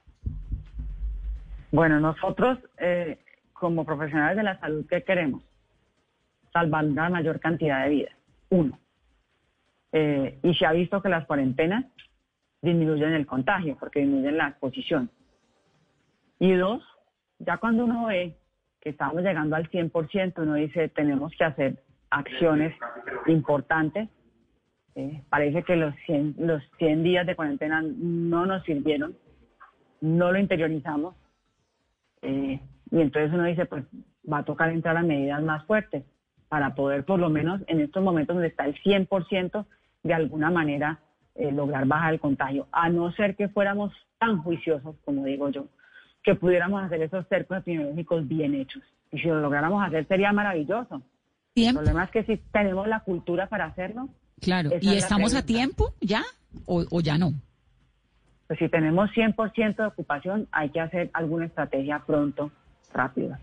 Bueno, 1.73 1.99
nosotros 1.99 2.59
eh, 2.79 3.19
como 3.59 3.85
profesionales 3.85 4.37
de 4.37 4.43
la 4.43 4.59
salud, 4.61 4.87
¿qué 4.89 5.03
queremos? 5.03 5.43
Salvar 6.53 6.85
la 6.85 7.09
mayor 7.09 7.41
cantidad 7.41 7.85
de 7.85 7.91
vidas. 7.91 8.15
Uno. 8.51 8.79
Eh, 9.93 10.39
y 10.43 10.55
se 10.55 10.67
ha 10.67 10.73
visto 10.73 11.01
que 11.01 11.09
las 11.09 11.27
cuarentenas 11.27 11.85
disminuyen 12.61 13.13
el 13.13 13.27
contagio 13.27 13.77
porque 13.79 14.01
disminuyen 14.01 14.37
la 14.37 14.49
exposición. 14.49 15.11
Y 16.39 16.53
dos, 16.55 16.83
ya 17.39 17.57
cuando 17.59 17.85
uno 17.85 18.07
ve 18.07 18.37
que 18.81 18.91
estamos 18.91 19.23
llegando 19.23 19.57
al 19.57 19.71
100%, 19.71 20.35
uno 20.37 20.55
dice, 20.55 20.89
tenemos 20.89 21.33
que 21.37 21.45
hacer 21.45 21.83
acciones 22.11 22.75
importantes. 23.27 24.09
Eh, 24.95 25.23
parece 25.29 25.63
que 25.63 25.77
los 25.77 25.95
100, 26.07 26.37
los 26.39 26.63
100 26.79 27.03
días 27.03 27.27
de 27.27 27.37
cuarentena 27.37 27.83
no 27.83 28.47
nos 28.47 28.65
sirvieron, 28.65 29.17
no 30.01 30.33
lo 30.33 30.39
interiorizamos. 30.39 31.15
Eh, 32.23 32.61
y 32.91 33.01
entonces 33.01 33.33
uno 33.33 33.45
dice, 33.45 33.67
pues 33.67 33.85
va 34.31 34.39
a 34.39 34.45
tocar 34.45 34.71
entrar 34.71 34.97
a 34.97 35.03
medidas 35.03 35.43
más 35.43 35.65
fuertes 35.67 36.05
para 36.49 36.75
poder, 36.75 37.05
por 37.05 37.19
lo 37.19 37.29
menos 37.29 37.61
en 37.67 37.81
estos 37.81 38.03
momentos 38.03 38.35
donde 38.35 38.49
está 38.49 38.67
el 38.67 38.81
100%, 38.83 39.67
de 40.03 40.15
alguna 40.15 40.51
manera 40.51 41.01
eh, 41.35 41.51
lograr 41.51 41.87
bajar 41.87 42.15
el 42.15 42.21
contagio. 42.21 42.69
A 42.71 42.89
no 42.89 43.13
ser 43.13 43.35
que 43.35 43.49
fuéramos 43.49 43.93
tan 44.19 44.39
juiciosos, 44.39 44.97
como 45.05 45.25
digo 45.25 45.51
yo, 45.51 45.67
que 46.23 46.35
pudiéramos 46.35 46.83
hacer 46.83 47.03
esos 47.03 47.27
cercos 47.29 47.59
epidemiológicos 47.59 48.27
bien 48.29 48.55
hechos. 48.55 48.83
Y 49.11 49.19
si 49.19 49.29
lo 49.29 49.41
lográramos 49.41 49.85
hacer 49.85 50.07
sería 50.07 50.33
maravilloso. 50.33 51.03
El 51.55 51.75
problema 51.75 52.05
es 52.05 52.11
que 52.11 52.25
si 52.25 52.37
tenemos 52.53 52.87
la 52.87 53.01
cultura 53.01 53.49
para 53.49 53.67
hacerlo. 53.67 54.09
Claro, 54.41 54.71
¿y 54.81 54.95
estamos 54.95 55.35
a 55.35 55.45
tiempo 55.45 55.95
ya 56.01 56.23
o, 56.67 56.85
o 56.91 57.01
ya 57.01 57.17
no? 57.17 57.33
Pues 58.47 58.59
si 58.59 58.69
tenemos 58.69 59.11
100% 59.11 59.77
de 59.77 59.87
ocupación, 59.87 60.47
hay 60.53 60.69
que 60.71 60.81
hacer 60.81 61.11
alguna 61.15 61.47
estrategia 61.47 62.03
pronto 62.07 62.53
rápida 62.97 63.39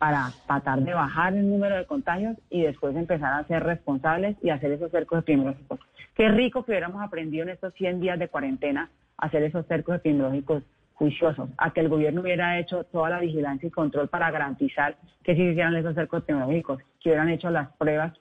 para 0.00 0.30
tratar 0.46 0.80
de 0.80 0.94
bajar 0.94 1.34
el 1.34 1.50
número 1.50 1.76
de 1.76 1.84
contagios 1.84 2.34
y 2.48 2.62
después 2.62 2.96
empezar 2.96 3.34
a 3.34 3.44
ser 3.44 3.62
responsables 3.62 4.34
y 4.42 4.48
hacer 4.48 4.72
esos 4.72 4.90
cercos 4.90 5.18
epidemiológicos. 5.18 5.78
Qué 6.14 6.28
rico 6.28 6.64
que 6.64 6.72
hubiéramos 6.72 7.02
aprendido 7.02 7.42
en 7.42 7.50
estos 7.50 7.74
100 7.74 8.00
días 8.00 8.18
de 8.18 8.28
cuarentena 8.28 8.88
a 9.18 9.26
hacer 9.26 9.42
esos 9.42 9.66
cercos 9.66 9.96
epidemiológicos 9.96 10.62
juiciosos, 10.94 11.50
a 11.58 11.72
que 11.72 11.80
el 11.80 11.90
gobierno 11.90 12.22
hubiera 12.22 12.58
hecho 12.58 12.84
toda 12.84 13.10
la 13.10 13.20
vigilancia 13.20 13.66
y 13.66 13.70
control 13.70 14.08
para 14.08 14.30
garantizar 14.30 14.96
que 15.22 15.34
se 15.34 15.42
hicieran 15.42 15.74
esos 15.76 15.94
cercos 15.94 16.22
epidemiológicos, 16.22 16.78
que 16.98 17.10
hubieran 17.10 17.28
hecho 17.28 17.50
las 17.50 17.70
pruebas 17.76 18.12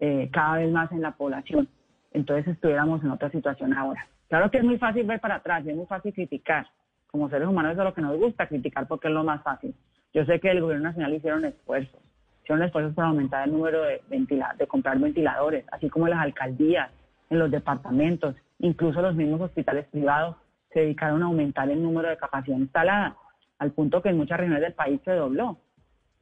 eh, 0.00 0.28
cada 0.32 0.56
vez 0.56 0.70
más 0.72 0.90
en 0.90 1.02
la 1.02 1.12
población. 1.12 1.68
Entonces 2.12 2.48
estuviéramos 2.48 3.02
en 3.04 3.10
otra 3.10 3.30
situación 3.30 3.74
ahora. 3.74 4.06
Claro 4.28 4.50
que 4.50 4.58
es 4.58 4.64
muy 4.64 4.78
fácil 4.78 5.06
ver 5.06 5.20
para 5.20 5.36
atrás, 5.36 5.64
es 5.66 5.74
muy 5.76 5.86
fácil 5.86 6.12
criticar, 6.12 6.66
como 7.06 7.28
seres 7.30 7.48
humanos 7.48 7.72
eso 7.72 7.82
es 7.82 7.88
lo 7.88 7.94
que 7.94 8.02
nos 8.02 8.16
gusta, 8.16 8.46
criticar 8.46 8.88
porque 8.88 9.08
es 9.08 9.14
lo 9.14 9.24
más 9.24 9.42
fácil. 9.42 9.74
Yo 10.14 10.24
sé 10.24 10.40
que 10.40 10.50
el 10.50 10.60
gobierno 10.60 10.88
nacional 10.88 11.14
hicieron 11.14 11.44
esfuerzos, 11.44 12.00
hicieron 12.42 12.64
esfuerzos 12.64 12.94
para 12.94 13.08
aumentar 13.08 13.46
el 13.46 13.52
número 13.52 13.82
de, 13.82 14.00
de 14.08 14.66
comprar 14.66 14.98
ventiladores, 14.98 15.64
así 15.70 15.88
como 15.88 16.08
las 16.08 16.20
alcaldías, 16.20 16.90
en 17.30 17.38
los 17.38 17.50
departamentos, 17.50 18.34
incluso 18.58 19.02
los 19.02 19.14
mismos 19.14 19.40
hospitales 19.42 19.86
privados 19.88 20.36
se 20.72 20.80
dedicaron 20.80 21.22
a 21.22 21.26
aumentar 21.26 21.68
el 21.70 21.82
número 21.82 22.08
de 22.08 22.16
capacidad 22.16 22.56
instalada, 22.56 23.16
al 23.58 23.72
punto 23.72 24.00
que 24.00 24.08
en 24.08 24.16
muchas 24.16 24.38
regiones 24.38 24.62
del 24.62 24.72
país 24.72 25.00
se 25.04 25.12
dobló. 25.12 25.58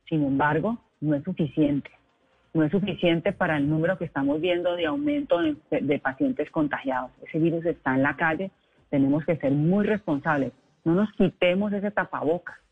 Sin 0.08 0.24
embargo, 0.24 0.78
no 1.00 1.14
es 1.14 1.22
suficiente. 1.22 1.90
No 2.54 2.64
es 2.64 2.72
suficiente 2.72 3.32
para 3.32 3.56
el 3.56 3.68
número 3.68 3.98
que 3.98 4.04
estamos 4.06 4.40
viendo 4.40 4.74
de 4.74 4.86
aumento 4.86 5.40
de, 5.40 5.98
pacientes 6.00 6.50
contagiados. 6.50 7.10
Ese 7.22 7.38
virus 7.38 7.64
está 7.66 7.94
en 7.94 8.02
la 8.02 8.16
calle, 8.16 8.50
tenemos 8.90 9.24
que 9.24 9.36
ser 9.36 9.52
muy 9.52 9.86
responsables 9.86 10.52
no 10.86 10.94
nos 10.94 11.12
quitemos 11.14 11.72
ese 11.72 11.90
tapaboca, 11.90 12.60
¿sí? 12.60 12.65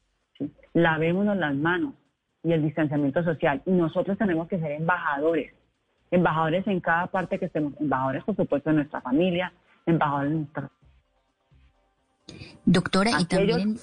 Lavémonos 0.74 1.36
las 1.36 1.54
manos 1.54 1.94
y 2.42 2.52
el 2.52 2.62
distanciamiento 2.62 3.24
social. 3.24 3.62
Y 3.64 3.70
nosotros 3.70 4.18
tenemos 4.18 4.48
que 4.48 4.58
ser 4.58 4.72
embajadores, 4.72 5.54
embajadores 6.10 6.66
en 6.66 6.80
cada 6.80 7.06
parte 7.06 7.38
que 7.38 7.46
estemos, 7.46 7.72
embajadores 7.80 8.22
por 8.24 8.36
supuesto 8.36 8.70
de 8.70 8.76
nuestra 8.76 9.00
familia, 9.00 9.52
embajadores 9.86 10.30
de 10.30 10.36
nuestra 10.36 10.70
Doctora, 12.66 13.20
y 13.20 13.24
también... 13.26 13.78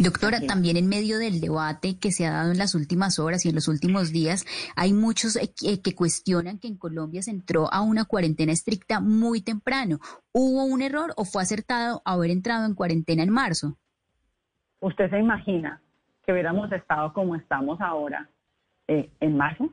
Doctora, 0.00 0.40
también 0.40 0.78
en 0.78 0.88
medio 0.88 1.18
del 1.18 1.40
debate 1.40 1.98
que 1.98 2.10
se 2.10 2.26
ha 2.26 2.32
dado 2.32 2.52
en 2.52 2.58
las 2.58 2.74
últimas 2.74 3.18
horas 3.18 3.44
y 3.44 3.50
en 3.50 3.54
los 3.54 3.68
últimos 3.68 4.12
días, 4.12 4.46
hay 4.76 4.94
muchos 4.94 5.36
eh, 5.36 5.52
que 5.82 5.94
cuestionan 5.94 6.58
que 6.58 6.68
en 6.68 6.78
Colombia 6.78 7.22
se 7.22 7.32
entró 7.32 7.72
a 7.72 7.82
una 7.82 8.06
cuarentena 8.06 8.50
estricta 8.50 9.00
muy 9.00 9.42
temprano. 9.42 9.98
¿Hubo 10.32 10.64
un 10.64 10.80
error 10.80 11.12
o 11.16 11.26
fue 11.26 11.42
acertado 11.42 12.00
haber 12.06 12.30
entrado 12.30 12.64
en 12.64 12.74
cuarentena 12.74 13.22
en 13.22 13.30
marzo? 13.30 13.76
¿Usted 14.80 15.10
se 15.10 15.18
imagina 15.18 15.80
que 16.24 16.32
hubiéramos 16.32 16.70
estado 16.72 17.12
como 17.12 17.34
estamos 17.34 17.80
ahora 17.80 18.28
eh, 18.86 19.10
en 19.20 19.36
marzo? 19.36 19.70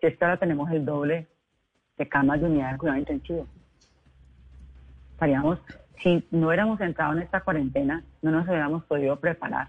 Si 0.00 0.06
es 0.06 0.16
que 0.16 0.24
ahora 0.24 0.36
tenemos 0.36 0.70
el 0.70 0.84
doble 0.84 1.26
de 1.96 2.08
camas 2.08 2.40
de 2.40 2.46
unidad 2.46 2.72
de 2.72 2.78
cuidado 2.78 2.98
intensivo. 2.98 3.46
Estaríamos 5.12 5.58
si 6.02 6.26
no 6.30 6.48
hubiéramos 6.48 6.80
entrado 6.80 7.12
en 7.14 7.20
esta 7.20 7.40
cuarentena, 7.40 8.04
no 8.22 8.30
nos 8.30 8.46
hubiéramos 8.46 8.84
podido 8.84 9.18
preparar 9.18 9.68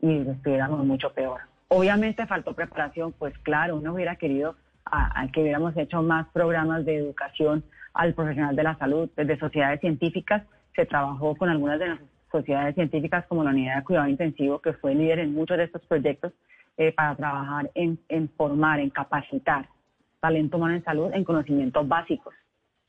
y 0.00 0.28
estuviéramos 0.28 0.84
mucho 0.84 1.12
peor. 1.12 1.40
Obviamente 1.68 2.26
faltó 2.26 2.54
preparación, 2.54 3.12
pues 3.12 3.36
claro, 3.38 3.76
uno 3.76 3.94
hubiera 3.94 4.16
querido 4.16 4.56
a, 4.84 5.26
que 5.32 5.40
hubiéramos 5.40 5.76
hecho 5.76 6.02
más 6.02 6.26
programas 6.28 6.84
de 6.84 6.96
educación 6.96 7.64
al 7.94 8.14
profesional 8.14 8.54
de 8.54 8.62
la 8.62 8.76
salud. 8.76 9.10
Desde 9.16 9.38
sociedades 9.38 9.80
científicas 9.80 10.42
se 10.76 10.86
trabajó 10.86 11.34
con 11.36 11.48
algunas 11.48 11.78
de 11.78 11.88
las 11.88 12.00
sociedades 12.34 12.74
científicas 12.74 13.24
como 13.28 13.44
la 13.44 13.50
Unidad 13.50 13.76
de 13.76 13.84
Cuidado 13.84 14.08
Intensivo, 14.08 14.58
que 14.60 14.72
fue 14.72 14.94
líder 14.94 15.20
en 15.20 15.34
muchos 15.34 15.56
de 15.56 15.64
estos 15.64 15.82
proyectos, 15.86 16.32
eh, 16.76 16.92
para 16.92 17.14
trabajar 17.14 17.70
en, 17.76 18.00
en 18.08 18.28
formar, 18.30 18.80
en 18.80 18.90
capacitar 18.90 19.68
talento 20.18 20.56
humano 20.56 20.74
en 20.74 20.82
salud 20.82 21.10
en 21.12 21.22
conocimientos 21.22 21.86
básicos. 21.86 22.34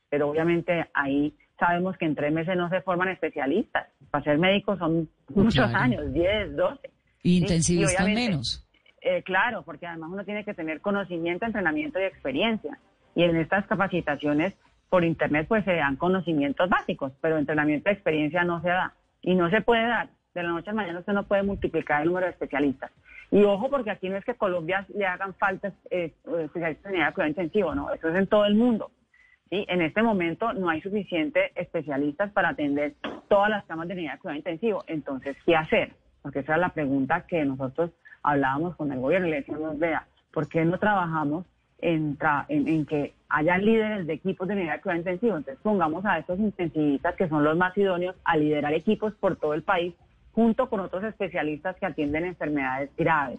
Pero 0.08 0.30
obviamente 0.30 0.86
ahí 0.94 1.34
sabemos 1.58 1.96
que 1.98 2.06
en 2.06 2.14
tres 2.16 2.32
meses 2.32 2.56
no 2.56 2.68
se 2.70 2.80
forman 2.80 3.08
especialistas. 3.08 3.88
Para 4.10 4.24
ser 4.24 4.38
médicos 4.38 4.78
son 4.78 5.08
muchos 5.34 5.72
años, 5.74 6.12
10, 6.12 6.56
12. 6.56 6.90
Intensivistas 7.22 8.06
menos. 8.06 8.66
Eh, 9.02 9.22
claro, 9.22 9.62
porque 9.62 9.86
además 9.86 10.10
uno 10.12 10.24
tiene 10.24 10.44
que 10.44 10.54
tener 10.54 10.80
conocimiento, 10.80 11.44
entrenamiento 11.44 12.00
y 12.00 12.04
experiencia. 12.04 12.78
Y 13.14 13.22
en 13.22 13.36
estas 13.36 13.66
capacitaciones 13.66 14.54
por 14.88 15.04
internet 15.04 15.46
pues 15.46 15.64
se 15.64 15.74
dan 15.74 15.96
conocimientos 15.96 16.68
básicos, 16.68 17.12
pero 17.20 17.38
entrenamiento 17.38 17.90
y 17.90 17.92
experiencia 17.92 18.44
no 18.44 18.62
se 18.62 18.68
da. 18.68 18.94
Y 19.26 19.34
no 19.34 19.50
se 19.50 19.60
puede 19.60 19.86
dar. 19.86 20.08
De 20.32 20.42
la 20.42 20.50
noche 20.50 20.70
a 20.70 20.72
la 20.72 20.82
mañana 20.82 21.00
usted 21.00 21.12
no 21.12 21.26
puede 21.26 21.42
multiplicar 21.42 22.00
el 22.00 22.08
número 22.08 22.26
de 22.26 22.32
especialistas. 22.32 22.90
Y 23.30 23.42
ojo, 23.42 23.68
porque 23.68 23.90
aquí 23.90 24.08
no 24.08 24.16
es 24.16 24.24
que 24.24 24.34
Colombia 24.34 24.86
le 24.94 25.04
hagan 25.04 25.34
falta 25.34 25.72
eh, 25.90 26.14
especialistas 26.44 26.92
en 26.92 27.12
cuidado 27.12 27.26
intensivo, 27.26 27.74
no, 27.74 27.92
eso 27.92 28.08
es 28.08 28.14
en 28.14 28.26
todo 28.28 28.44
el 28.44 28.54
mundo. 28.54 28.90
¿sí? 29.50 29.66
En 29.68 29.82
este 29.82 30.02
momento 30.02 30.52
no 30.52 30.68
hay 30.68 30.80
suficientes 30.80 31.50
especialistas 31.56 32.30
para 32.30 32.50
atender 32.50 32.94
todas 33.28 33.50
las 33.50 33.64
camas 33.64 33.88
de 33.88 33.94
unidad 33.94 34.14
de 34.14 34.18
cuidado 34.20 34.38
intensivo. 34.38 34.84
Entonces, 34.86 35.36
¿qué 35.44 35.56
hacer? 35.56 35.92
Porque 36.22 36.40
esa 36.40 36.54
es 36.54 36.60
la 36.60 36.68
pregunta 36.68 37.26
que 37.26 37.44
nosotros 37.44 37.90
hablábamos 38.22 38.76
con 38.76 38.92
el 38.92 39.00
gobierno 39.00 39.26
y 39.26 39.30
le 39.30 39.36
decíamos, 39.36 39.78
vea, 39.78 40.06
¿por 40.32 40.48
qué 40.48 40.64
no 40.64 40.78
trabajamos 40.78 41.46
en, 41.78 42.16
en, 42.48 42.86
que 42.86 43.14
haya 43.28 43.58
líderes 43.58 44.06
de 44.06 44.14
equipos 44.14 44.48
de 44.48 44.54
unidad 44.54 44.82
de 44.82 44.96
intensivo? 44.96 45.36
Entonces, 45.36 45.62
pongamos 45.62 46.04
a 46.04 46.18
estos 46.18 46.38
intensivistas 46.38 47.14
que 47.16 47.28
son 47.28 47.44
los 47.44 47.56
más 47.56 47.76
idóneos 47.76 48.16
a 48.24 48.36
liderar 48.36 48.72
equipos 48.74 49.14
por 49.14 49.36
todo 49.36 49.54
el 49.54 49.62
país 49.62 49.94
junto 50.32 50.68
con 50.68 50.80
otros 50.80 51.02
especialistas 51.04 51.76
que 51.76 51.86
atienden 51.86 52.26
enfermedades 52.26 52.90
graves, 52.96 53.38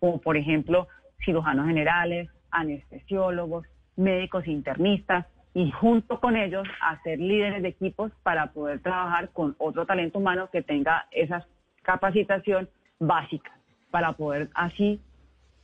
como 0.00 0.18
por 0.18 0.36
ejemplo 0.36 0.88
cirujanos 1.24 1.66
generales, 1.66 2.30
anestesiólogos, 2.50 3.66
médicos 3.96 4.46
internistas, 4.46 5.26
y 5.54 5.70
junto 5.72 6.20
con 6.20 6.36
ellos 6.36 6.66
hacer 6.80 7.18
líderes 7.18 7.62
de 7.62 7.68
equipos 7.68 8.12
para 8.22 8.52
poder 8.52 8.80
trabajar 8.80 9.30
con 9.30 9.56
otro 9.58 9.86
talento 9.86 10.18
humano 10.18 10.48
que 10.52 10.62
tenga 10.62 11.06
esa 11.10 11.46
capacitación 11.82 12.68
básica 13.00 13.50
para 13.90 14.12
poder 14.12 14.50
así 14.54 15.00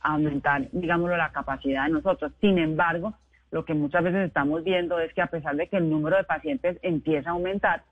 aumentar, 0.01 0.67
digámoslo, 0.71 1.17
la 1.17 1.31
capacidad 1.31 1.85
de 1.85 1.93
nosotros. 1.93 2.31
Sin 2.41 2.57
embargo, 2.57 3.13
lo 3.51 3.65
que 3.65 3.73
muchas 3.73 4.03
veces 4.03 4.27
estamos 4.27 4.63
viendo 4.63 4.99
es 4.99 5.13
que 5.13 5.21
a 5.21 5.27
pesar 5.27 5.55
de 5.55 5.67
que 5.67 5.77
el 5.77 5.89
número 5.89 6.17
de 6.17 6.23
pacientes 6.23 6.77
empieza 6.81 7.29
a 7.29 7.33
aumentar, 7.33 7.83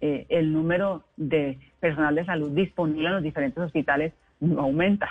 eh, 0.00 0.26
el 0.28 0.52
número 0.52 1.04
de 1.16 1.58
personal 1.80 2.14
de 2.14 2.24
salud 2.24 2.50
disponible 2.50 3.06
en 3.06 3.14
los 3.14 3.22
diferentes 3.22 3.62
hospitales 3.62 4.12
no 4.40 4.60
aumenta. 4.60 5.08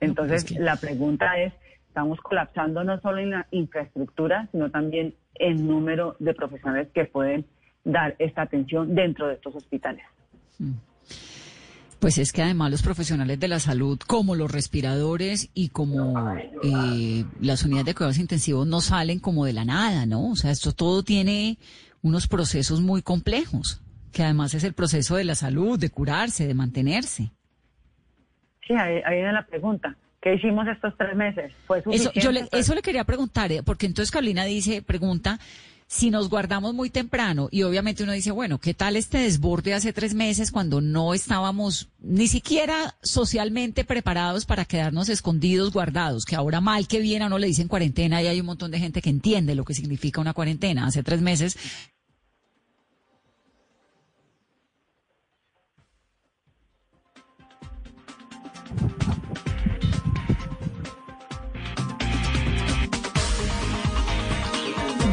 Entonces, 0.00 0.50
la 0.58 0.76
pregunta 0.76 1.38
es, 1.38 1.52
estamos 1.88 2.20
colapsando 2.20 2.84
no 2.84 3.00
solo 3.00 3.18
en 3.18 3.30
la 3.30 3.46
infraestructura, 3.50 4.48
sino 4.52 4.70
también 4.70 5.14
en 5.34 5.66
número 5.66 6.16
de 6.18 6.34
profesionales 6.34 6.88
que 6.94 7.04
pueden 7.04 7.44
dar 7.84 8.14
esta 8.18 8.42
atención 8.42 8.94
dentro 8.94 9.26
de 9.26 9.34
estos 9.34 9.54
hospitales. 9.54 10.04
Mm. 10.58 10.72
Pues 12.00 12.16
es 12.16 12.32
que 12.32 12.42
además 12.42 12.70
los 12.70 12.82
profesionales 12.82 13.38
de 13.38 13.46
la 13.46 13.60
salud, 13.60 13.98
como 13.98 14.34
los 14.34 14.50
respiradores 14.50 15.50
y 15.52 15.68
como 15.68 16.34
eh, 16.62 17.24
las 17.40 17.62
unidades 17.62 17.86
de 17.86 17.94
cuidados 17.94 18.18
intensivos, 18.18 18.66
no 18.66 18.80
salen 18.80 19.20
como 19.20 19.44
de 19.44 19.52
la 19.52 19.66
nada, 19.66 20.06
¿no? 20.06 20.30
O 20.30 20.36
sea, 20.36 20.50
esto 20.50 20.72
todo 20.72 21.02
tiene 21.02 21.58
unos 22.02 22.26
procesos 22.26 22.80
muy 22.80 23.02
complejos, 23.02 23.82
que 24.12 24.24
además 24.24 24.54
es 24.54 24.64
el 24.64 24.72
proceso 24.72 25.16
de 25.16 25.24
la 25.24 25.34
salud, 25.34 25.78
de 25.78 25.90
curarse, 25.90 26.46
de 26.46 26.54
mantenerse. 26.54 27.32
Sí, 28.66 28.72
ahí, 28.72 29.02
ahí 29.04 29.16
viene 29.16 29.34
la 29.34 29.46
pregunta. 29.46 29.94
¿Qué 30.22 30.34
hicimos 30.34 30.66
estos 30.68 30.94
tres 30.98 31.14
meses? 31.16 31.52
eso, 31.92 32.12
yo 32.14 32.30
le, 32.30 32.46
eso 32.52 32.74
le 32.74 32.82
quería 32.82 33.04
preguntar, 33.04 33.50
eh, 33.52 33.62
porque 33.62 33.86
entonces 33.86 34.10
Carolina 34.10 34.44
dice, 34.44 34.82
pregunta, 34.82 35.38
si 35.90 36.08
nos 36.10 36.28
guardamos 36.28 36.72
muy 36.72 36.88
temprano 36.88 37.48
y 37.50 37.64
obviamente 37.64 38.04
uno 38.04 38.12
dice, 38.12 38.30
bueno, 38.30 38.60
¿qué 38.60 38.74
tal 38.74 38.94
este 38.94 39.18
desborde 39.18 39.74
hace 39.74 39.92
tres 39.92 40.14
meses 40.14 40.52
cuando 40.52 40.80
no 40.80 41.14
estábamos 41.14 41.88
ni 41.98 42.28
siquiera 42.28 42.96
socialmente 43.02 43.84
preparados 43.84 44.46
para 44.46 44.64
quedarnos 44.64 45.08
escondidos, 45.08 45.72
guardados? 45.72 46.24
Que 46.24 46.36
ahora 46.36 46.60
mal 46.60 46.86
que 46.86 47.00
bien 47.00 47.22
a 47.22 47.26
uno 47.26 47.40
le 47.40 47.48
dicen 47.48 47.66
cuarentena 47.66 48.22
y 48.22 48.28
hay 48.28 48.38
un 48.38 48.46
montón 48.46 48.70
de 48.70 48.78
gente 48.78 49.02
que 49.02 49.10
entiende 49.10 49.56
lo 49.56 49.64
que 49.64 49.74
significa 49.74 50.20
una 50.20 50.32
cuarentena. 50.32 50.86
Hace 50.86 51.02
tres 51.02 51.22
meses 51.22 51.58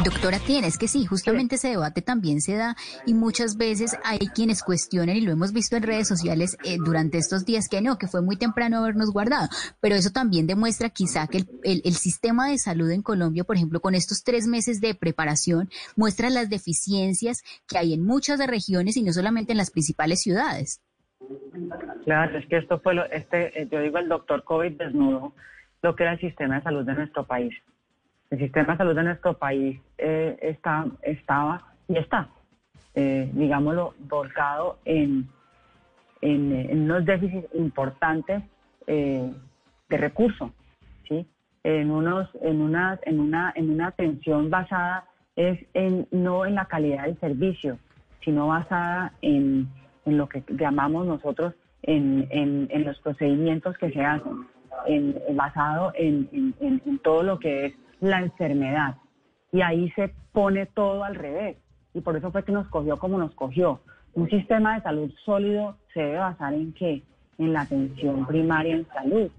Doctora 0.08 0.38
tienes 0.38 0.78
que 0.78 0.88
sí, 0.88 1.04
justamente 1.04 1.56
ese 1.56 1.68
debate 1.68 2.00
también 2.00 2.40
se 2.40 2.56
da 2.56 2.76
y 3.04 3.12
muchas 3.12 3.58
veces 3.58 3.94
hay 4.04 4.16
quienes 4.34 4.62
cuestionan 4.62 5.16
y 5.16 5.20
lo 5.20 5.32
hemos 5.32 5.52
visto 5.52 5.76
en 5.76 5.82
redes 5.82 6.08
sociales 6.08 6.56
eh, 6.64 6.78
durante 6.82 7.18
estos 7.18 7.44
días 7.44 7.68
que 7.68 7.82
no, 7.82 7.98
que 7.98 8.06
fue 8.06 8.22
muy 8.22 8.38
temprano 8.38 8.78
habernos 8.78 9.12
guardado, 9.12 9.48
pero 9.82 9.96
eso 9.96 10.08
también 10.10 10.46
demuestra 10.46 10.88
quizá 10.88 11.26
que 11.26 11.44
el, 11.62 11.82
el, 11.84 11.92
sistema 11.92 12.48
de 12.48 12.56
salud 12.56 12.90
en 12.90 13.02
Colombia, 13.02 13.44
por 13.44 13.56
ejemplo, 13.56 13.80
con 13.80 13.94
estos 13.94 14.24
tres 14.24 14.46
meses 14.46 14.80
de 14.80 14.94
preparación, 14.94 15.68
muestra 15.94 16.30
las 16.30 16.48
deficiencias 16.48 17.42
que 17.66 17.76
hay 17.76 17.92
en 17.92 18.02
muchas 18.02 18.38
de 18.38 18.46
regiones 18.46 18.96
y 18.96 19.02
no 19.02 19.12
solamente 19.12 19.52
en 19.52 19.58
las 19.58 19.70
principales 19.70 20.22
ciudades. 20.22 20.80
Claro, 22.06 22.38
es 22.38 22.46
que 22.46 22.56
esto 22.56 22.80
fue 22.80 22.94
lo, 22.94 23.04
este, 23.10 23.60
eh, 23.60 23.68
yo 23.70 23.82
digo 23.82 23.98
el 23.98 24.08
doctor 24.08 24.42
COVID 24.42 24.72
desnudo 24.72 25.34
lo 25.82 25.94
que 25.94 26.04
era 26.04 26.12
el 26.12 26.20
sistema 26.20 26.56
de 26.56 26.62
salud 26.62 26.86
de 26.86 26.94
nuestro 26.94 27.26
país. 27.26 27.54
El 28.30 28.38
sistema 28.38 28.72
de 28.72 28.78
salud 28.78 28.94
de 28.94 29.02
nuestro 29.04 29.34
país 29.38 29.80
eh, 29.96 30.36
está, 30.42 30.84
estaba 31.02 31.62
y 31.88 31.96
está, 31.96 32.28
eh, 32.94 33.30
digámoslo, 33.32 33.94
volcado 34.00 34.78
en, 34.84 35.26
en, 36.20 36.82
unos 36.82 37.06
déficits 37.06 37.48
importantes 37.54 38.42
eh, 38.86 39.32
de 39.88 39.96
recursos, 39.96 40.50
¿sí? 41.08 41.26
En 41.64 41.90
unos, 41.90 42.28
en 42.42 42.60
una, 42.60 42.98
en 43.02 43.18
una, 43.18 43.52
en 43.56 43.70
una 43.70 43.88
atención 43.88 44.50
basada 44.50 45.04
es 45.34 45.58
en, 45.72 46.06
no 46.10 46.44
en 46.44 46.54
la 46.54 46.66
calidad 46.66 47.04
del 47.04 47.18
servicio, 47.20 47.78
sino 48.22 48.48
basada 48.48 49.14
en, 49.22 49.68
en 50.04 50.18
lo 50.18 50.28
que 50.28 50.44
llamamos 50.48 51.06
nosotros 51.06 51.54
en, 51.82 52.28
en, 52.30 52.68
en 52.70 52.84
los 52.84 53.00
procedimientos 53.00 53.78
que 53.78 53.90
se 53.90 54.04
hacen, 54.04 54.46
en, 54.86 55.16
basado 55.34 55.92
en, 55.94 56.54
en 56.60 56.98
todo 56.98 57.22
lo 57.22 57.38
que 57.38 57.66
es 57.66 57.74
la 58.00 58.20
enfermedad. 58.20 58.96
Y 59.52 59.62
ahí 59.62 59.90
se 59.92 60.12
pone 60.32 60.66
todo 60.66 61.04
al 61.04 61.14
revés. 61.14 61.56
Y 61.94 62.00
por 62.00 62.16
eso 62.16 62.30
fue 62.30 62.44
que 62.44 62.52
nos 62.52 62.68
cogió 62.68 62.98
como 62.98 63.18
nos 63.18 63.34
cogió. 63.34 63.80
Un 64.14 64.28
sistema 64.28 64.74
de 64.74 64.82
salud 64.82 65.12
sólido 65.24 65.76
se 65.94 66.00
debe 66.00 66.18
basar 66.18 66.54
en 66.54 66.72
qué? 66.72 67.02
En 67.38 67.52
la 67.52 67.62
atención 67.62 68.26
primaria 68.26 68.74
en 68.74 68.86
salud, 68.88 69.30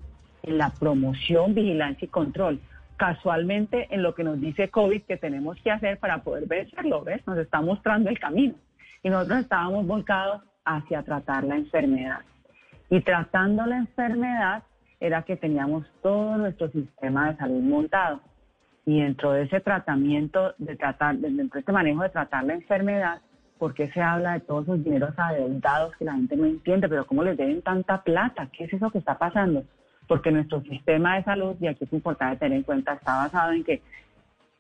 en 0.44 0.58
la 0.58 0.70
promoción, 0.72 1.54
vigilancia 1.54 2.06
y 2.06 2.10
control. 2.10 2.60
Casualmente 2.98 3.88
en 3.92 4.04
lo 4.04 4.14
que 4.14 4.24
nos 4.24 4.40
dice 4.40 4.70
COVID 4.70 5.04
que 5.04 5.18
tenemos 5.18 5.58
que 5.62 5.72
hacer 5.72 6.00
para 6.00 6.24
poder 6.24 6.48
vencerlo, 6.48 7.04
¿ves? 7.04 7.26
Nos 7.28 7.38
está 7.38 7.62
mostrando 7.62 8.10
el 8.10 8.20
camino. 8.20 8.56
Y 9.04 9.10
nosotros 9.10 9.40
estábamos 9.40 9.86
volcados 9.86 10.42
hacia 10.66 11.04
tratar 11.04 11.44
la 11.46 11.56
enfermedad. 11.56 12.20
Y 12.90 13.02
tratando 13.02 13.66
la 13.66 13.78
enfermedad 13.78 14.64
era 15.00 15.22
que 15.24 15.38
teníamos 15.38 15.86
todo 16.02 16.38
nuestro 16.38 16.70
sistema 16.72 17.32
de 17.32 17.38
salud 17.38 17.62
montado. 17.62 18.22
Y 18.86 19.02
dentro 19.02 19.34
de 19.34 19.44
ese 19.44 19.60
tratamiento, 19.60 20.54
de 20.58 20.76
tratar, 20.76 21.18
dentro 21.18 21.56
de 21.56 21.60
este 21.60 21.72
manejo 21.72 22.04
de 22.04 22.10
tratar 22.10 22.44
la 22.44 22.54
enfermedad, 22.54 23.22
¿Por 23.60 23.74
qué 23.74 23.92
se 23.92 24.02
habla 24.02 24.34
de 24.34 24.40
todos 24.40 24.64
esos 24.64 24.84
dineros 24.86 25.14
adeudados 25.18 25.94
que 25.98 26.06
la 26.06 26.14
gente 26.14 26.38
no 26.38 26.46
entiende? 26.46 26.88
Pero 26.88 27.06
¿cómo 27.06 27.26
les 27.26 27.36
deben 27.36 27.62
tanta 27.62 28.02
plata? 28.02 28.48
¿Qué 28.54 28.64
es 28.64 28.74
eso 28.74 28.90
que 28.90 29.00
está 29.00 29.18
pasando? 29.18 29.66
Porque 30.08 30.32
nuestro 30.32 30.62
sistema 30.62 31.18
de 31.18 31.26
salud, 31.26 31.58
y 31.60 31.68
aquí 31.68 31.84
es 31.84 31.92
importante 31.92 32.38
tener 32.38 32.60
en 32.60 32.64
cuenta, 32.64 32.94
está 32.94 33.18
basado 33.18 33.52
en 33.52 33.66
que 33.66 33.82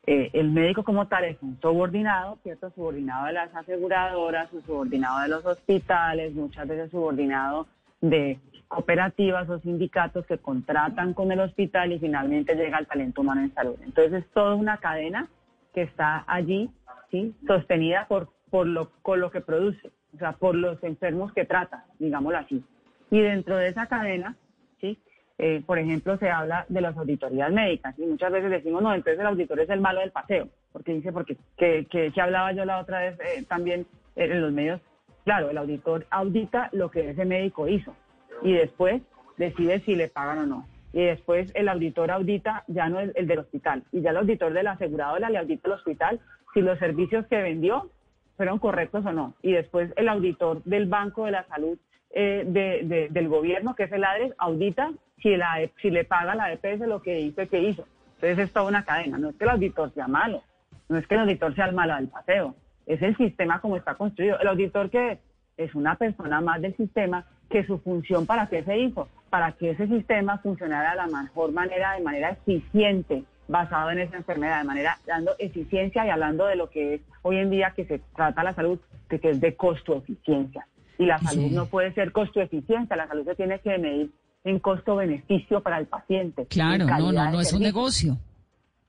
eh, 0.05 0.29
el 0.33 0.51
médico 0.51 0.83
como 0.83 1.07
tal 1.07 1.23
es 1.23 1.37
un 1.41 1.57
subordinado, 1.61 2.39
¿cierto? 2.43 2.71
Subordinado 2.71 3.27
de 3.27 3.33
las 3.33 3.55
aseguradoras, 3.55 4.49
subordinado 4.65 5.21
de 5.21 5.29
los 5.29 5.45
hospitales, 5.45 6.33
muchas 6.33 6.67
veces 6.67 6.91
subordinado 6.91 7.67
de 8.01 8.39
cooperativas 8.67 9.49
o 9.49 9.59
sindicatos 9.59 10.25
que 10.27 10.37
contratan 10.37 11.13
con 11.13 11.31
el 11.31 11.39
hospital 11.39 11.91
y 11.91 11.99
finalmente 11.99 12.55
llega 12.55 12.77
el 12.77 12.87
talento 12.87 13.21
humano 13.21 13.41
en 13.41 13.53
salud. 13.53 13.75
Entonces 13.83 14.23
es 14.23 14.31
toda 14.31 14.55
una 14.55 14.77
cadena 14.77 15.27
que 15.73 15.81
está 15.81 16.23
allí, 16.27 16.69
¿sí? 17.11 17.35
Sostenida 17.47 18.05
por, 18.07 18.29
por 18.49 18.67
lo, 18.67 18.91
con 19.01 19.19
lo 19.19 19.31
que 19.31 19.41
produce, 19.41 19.91
o 20.13 20.17
sea, 20.17 20.33
por 20.33 20.55
los 20.55 20.81
enfermos 20.83 21.33
que 21.33 21.45
trata, 21.45 21.85
digámoslo 21.97 22.37
así. 22.37 22.63
Y 23.09 23.19
dentro 23.19 23.57
de 23.57 23.69
esa 23.69 23.87
cadena, 23.87 24.35
¿sí? 24.79 24.99
Eh, 25.39 25.63
por 25.65 25.79
ejemplo, 25.79 26.17
se 26.17 26.29
habla 26.29 26.65
de 26.69 26.81
las 26.81 26.95
auditorías 26.95 27.51
médicas 27.51 27.97
y 27.97 28.05
muchas 28.05 28.31
veces 28.31 28.51
decimos, 28.51 28.83
no, 28.83 28.93
entonces 28.93 29.19
el 29.19 29.25
auditor 29.25 29.59
es 29.61 29.69
el 29.69 29.81
malo 29.81 30.01
del 30.01 30.11
paseo, 30.11 30.49
porque 30.71 30.93
dice, 30.93 31.11
porque 31.11 31.37
que, 31.57 31.87
que, 31.89 32.11
hablaba 32.21 32.51
yo 32.51 32.65
la 32.65 32.79
otra 32.79 32.99
vez 32.99 33.17
eh, 33.21 33.43
también 33.47 33.87
en 34.15 34.41
los 34.41 34.51
medios, 34.51 34.81
claro, 35.29 35.51
el 35.51 35.59
auditor 35.59 36.07
audita 36.09 36.69
lo 36.71 36.89
que 36.89 37.11
ese 37.11 37.23
médico 37.23 37.67
hizo 37.67 37.93
y 38.41 38.53
después 38.53 39.03
decide 39.37 39.79
si 39.81 39.95
le 39.95 40.07
pagan 40.07 40.39
o 40.39 40.45
no. 40.47 40.67
Y 40.91 41.03
después 41.03 41.51
el 41.53 41.69
auditor 41.69 42.09
audita 42.09 42.63
ya 42.65 42.89
no 42.89 42.99
el, 42.99 43.13
el 43.13 43.27
del 43.27 43.37
hospital, 43.37 43.83
y 43.91 44.01
ya 44.01 44.09
el 44.09 44.17
auditor 44.17 44.53
de 44.53 44.63
la 44.63 44.71
aseguradora 44.71 45.29
le 45.29 45.37
audita 45.37 45.67
el 45.67 45.75
hospital 45.75 46.19
si 46.51 46.61
los 46.61 46.79
servicios 46.79 47.27
que 47.27 47.43
vendió 47.43 47.91
fueron 48.37 48.57
correctos 48.57 49.05
o 49.05 49.11
no. 49.11 49.35
Y 49.43 49.51
después 49.51 49.93
el 49.97 50.09
auditor 50.09 50.63
del 50.63 50.87
Banco 50.87 51.25
de 51.25 51.31
la 51.31 51.43
Salud 51.43 51.77
eh, 52.09 52.43
de, 52.47 53.09
del 53.11 53.27
gobierno, 53.27 53.75
que 53.75 53.83
es 53.83 53.91
el 53.91 54.05
ADRES, 54.05 54.33
audita 54.39 54.89
si, 55.21 55.35
si 55.79 55.91
le 55.91 56.05
paga 56.05 56.33
la 56.33 56.51
EPS 56.51 56.87
lo 56.87 57.03
que 57.03 57.17
dice 57.17 57.47
que 57.47 57.61
hizo. 57.61 57.85
Entonces 58.15 58.39
es 58.39 58.51
toda 58.51 58.65
una 58.65 58.83
cadena. 58.83 59.19
No 59.19 59.29
es 59.29 59.35
que 59.35 59.43
el 59.43 59.51
auditor 59.51 59.93
sea 59.93 60.07
malo, 60.07 60.41
no 60.87 60.97
es 60.97 61.05
que 61.05 61.13
el 61.13 61.21
auditor 61.21 61.53
sea 61.53 61.65
el 61.67 61.75
malo 61.75 61.93
del 61.93 62.07
paseo, 62.07 62.55
es 62.89 63.01
el 63.03 63.15
sistema 63.15 63.61
como 63.61 63.77
está 63.77 63.93
construido. 63.93 64.39
El 64.39 64.47
auditor 64.47 64.89
que 64.89 65.19
es 65.57 65.75
una 65.75 65.95
persona 65.95 66.41
más 66.41 66.59
del 66.61 66.75
sistema 66.75 67.25
que 67.49 67.65
su 67.65 67.77
función 67.79 68.25
para 68.25 68.47
qué 68.47 68.63
se 68.63 68.79
hizo, 68.79 69.07
para 69.29 69.51
que 69.51 69.71
ese 69.71 69.87
sistema 69.87 70.39
funcionara 70.39 70.91
de 70.91 70.97
la 70.97 71.21
mejor 71.21 71.51
manera, 71.51 71.93
de 71.93 72.01
manera 72.01 72.31
eficiente, 72.31 73.23
basado 73.47 73.91
en 73.91 73.99
esa 73.99 74.17
enfermedad, 74.17 74.59
de 74.59 74.67
manera 74.67 74.97
dando 75.05 75.31
eficiencia 75.37 76.05
y 76.05 76.09
hablando 76.09 76.47
de 76.47 76.55
lo 76.55 76.69
que 76.69 76.95
es 76.95 77.01
hoy 77.21 77.37
en 77.37 77.51
día 77.51 77.73
que 77.75 77.85
se 77.85 78.01
trata 78.15 78.43
la 78.43 78.55
salud, 78.55 78.79
que, 79.07 79.19
es 79.21 79.39
de 79.39 79.55
costo-eficiencia. 79.55 80.67
Y 80.97 81.05
la 81.05 81.19
salud 81.19 81.51
no 81.51 81.67
puede 81.67 81.93
ser 81.93 82.11
costo-eficiencia, 82.11 82.95
la 82.95 83.07
salud 83.07 83.25
se 83.25 83.35
tiene 83.35 83.59
que 83.59 83.77
medir 83.77 84.11
en 84.43 84.59
costo-beneficio 84.59 85.61
para 85.61 85.77
el 85.77 85.85
paciente. 85.85 86.47
Claro, 86.47 86.85
no, 86.85 87.11
no, 87.11 87.31
no 87.31 87.39
es 87.39 87.53
un 87.53 87.61
negocio. 87.61 88.17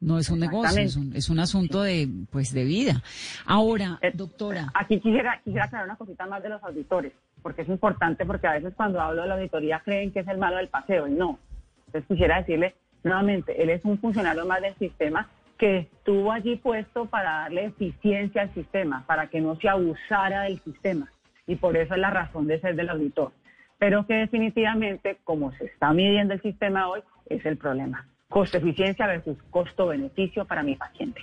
No 0.00 0.18
es 0.18 0.30
un 0.30 0.40
negocio, 0.40 0.80
es 1.14 1.28
un, 1.28 1.40
asunto 1.40 1.82
de 1.82 2.08
pues 2.30 2.54
de 2.54 2.64
vida. 2.64 3.02
Ahora, 3.44 3.98
eh, 4.00 4.10
doctora. 4.14 4.70
Aquí 4.74 4.98
quisiera, 4.98 5.40
quisiera 5.44 5.66
aclarar 5.66 5.86
una 5.86 5.96
cosita 5.96 6.26
más 6.26 6.42
de 6.42 6.48
los 6.48 6.62
auditores, 6.62 7.12
porque 7.42 7.62
es 7.62 7.68
importante, 7.68 8.24
porque 8.24 8.46
a 8.46 8.52
veces 8.52 8.72
cuando 8.74 9.00
hablo 9.00 9.22
de 9.22 9.28
la 9.28 9.34
auditoría 9.34 9.80
creen 9.84 10.10
que 10.10 10.20
es 10.20 10.28
el 10.28 10.38
malo 10.38 10.56
del 10.56 10.68
paseo, 10.68 11.06
y 11.06 11.12
no. 11.12 11.38
Entonces 11.86 12.08
quisiera 12.08 12.38
decirle 12.38 12.74
nuevamente, 13.04 13.62
él 13.62 13.70
es 13.70 13.84
un 13.84 13.98
funcionario 13.98 14.46
más 14.46 14.62
del 14.62 14.74
sistema 14.76 15.28
que 15.58 15.78
estuvo 15.80 16.32
allí 16.32 16.56
puesto 16.56 17.04
para 17.04 17.42
darle 17.42 17.66
eficiencia 17.66 18.42
al 18.42 18.54
sistema, 18.54 19.04
para 19.06 19.28
que 19.28 19.40
no 19.40 19.56
se 19.56 19.68
abusara 19.68 20.42
del 20.42 20.60
sistema. 20.60 21.12
Y 21.46 21.56
por 21.56 21.76
eso 21.76 21.94
es 21.94 22.00
la 22.00 22.10
razón 22.10 22.46
de 22.46 22.60
ser 22.60 22.74
del 22.74 22.88
auditor 22.88 23.32
pero 23.80 24.06
que 24.06 24.12
definitivamente, 24.12 25.16
como 25.24 25.52
se 25.52 25.64
está 25.64 25.92
midiendo 25.94 26.34
el 26.34 26.42
sistema 26.42 26.88
hoy, 26.88 27.00
es 27.26 27.44
el 27.46 27.56
problema. 27.56 28.06
Costo-eficiencia 28.30 29.06
versus 29.06 29.36
costo-beneficio 29.50 30.46
para 30.46 30.62
mi 30.62 30.76
paciente. 30.76 31.20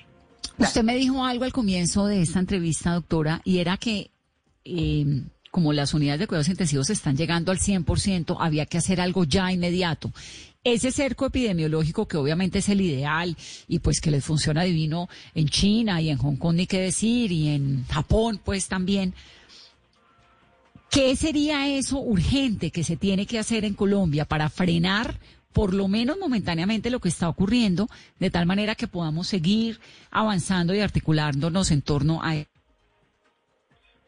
Usted 0.60 0.84
me 0.84 0.96
dijo 0.96 1.26
algo 1.26 1.46
al 1.46 1.52
comienzo 1.52 2.06
de 2.06 2.22
esta 2.22 2.40
entrevista, 2.40 2.94
doctora, 2.94 3.42
y 3.44 3.58
era 3.58 3.78
que 3.78 4.12
em, 4.64 5.26
como 5.58 5.74
las 5.74 5.96
unidades 5.96 6.20
de 6.20 6.28
cuidados 6.28 6.50
intensivos 6.50 6.90
están 6.92 7.18
llegando 7.18 7.52
al 7.52 7.58
100%, 7.58 8.38
había 8.40 8.68
que 8.68 8.78
hacer 8.78 9.02
algo 9.02 9.24
ya 9.24 9.52
inmediato. 9.52 10.12
Ese 10.64 10.92
cerco 10.92 11.26
epidemiológico 11.26 12.08
que 12.08 12.18
obviamente 12.18 12.60
es 12.60 12.70
el 12.70 12.82
ideal 12.82 13.36
y 13.68 13.80
pues 13.80 14.02
que 14.02 14.12
les 14.12 14.24
funciona 14.24 14.64
divino 14.64 15.08
en 15.34 15.48
China 15.48 16.02
y 16.02 16.10
en 16.10 16.18
Hong 16.18 16.36
Kong 16.36 16.58
ni 16.58 16.68
qué 16.68 16.80
decir 16.80 17.32
y 17.32 17.50
en 17.50 17.86
Japón 17.88 18.40
pues 18.44 18.68
también. 18.68 19.14
¿Qué 20.92 21.16
sería 21.16 21.68
eso 21.70 22.00
urgente 22.00 22.70
que 22.72 22.84
se 22.84 22.98
tiene 22.98 23.26
que 23.26 23.40
hacer 23.40 23.66
en 23.66 23.74
Colombia 23.74 24.26
para 24.26 24.50
frenar 24.50 25.20
por 25.58 25.74
lo 25.74 25.88
menos 25.88 26.20
momentáneamente 26.20 26.92
lo 26.92 27.00
que 27.00 27.10
está 27.10 27.28
ocurriendo, 27.28 27.88
de 28.20 28.30
tal 28.30 28.46
manera 28.46 28.76
que 28.76 28.86
podamos 28.86 29.28
seguir 29.28 29.80
avanzando 30.12 30.76
y 30.76 30.82
articulándonos 30.82 31.72
en 31.72 31.82
torno 31.82 32.22
a... 32.22 32.36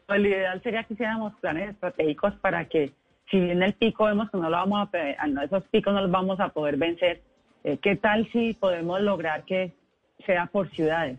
Lo 0.06 0.28
ideal 0.28 0.62
sería 0.62 0.84
que 0.84 0.94
hiciéramos 0.94 1.34
planes 1.40 1.70
estratégicos 1.70 2.34
para 2.34 2.66
que, 2.66 2.92
si 3.28 3.40
bien 3.40 3.64
el 3.64 3.72
pico 3.72 4.04
vemos 4.04 4.30
que 4.30 4.38
no 4.38 4.48
lo 4.48 4.56
vamos 4.58 4.88
a, 4.94 5.42
esos 5.42 5.64
picos 5.72 5.92
no 5.92 6.02
los 6.02 6.10
vamos 6.12 6.38
a 6.38 6.50
poder 6.50 6.76
vencer, 6.76 7.20
eh, 7.64 7.78
¿qué 7.82 7.96
tal 7.96 8.30
si 8.30 8.54
podemos 8.54 9.00
lograr 9.00 9.42
que 9.44 9.72
sea 10.24 10.46
por 10.46 10.70
ciudades? 10.70 11.18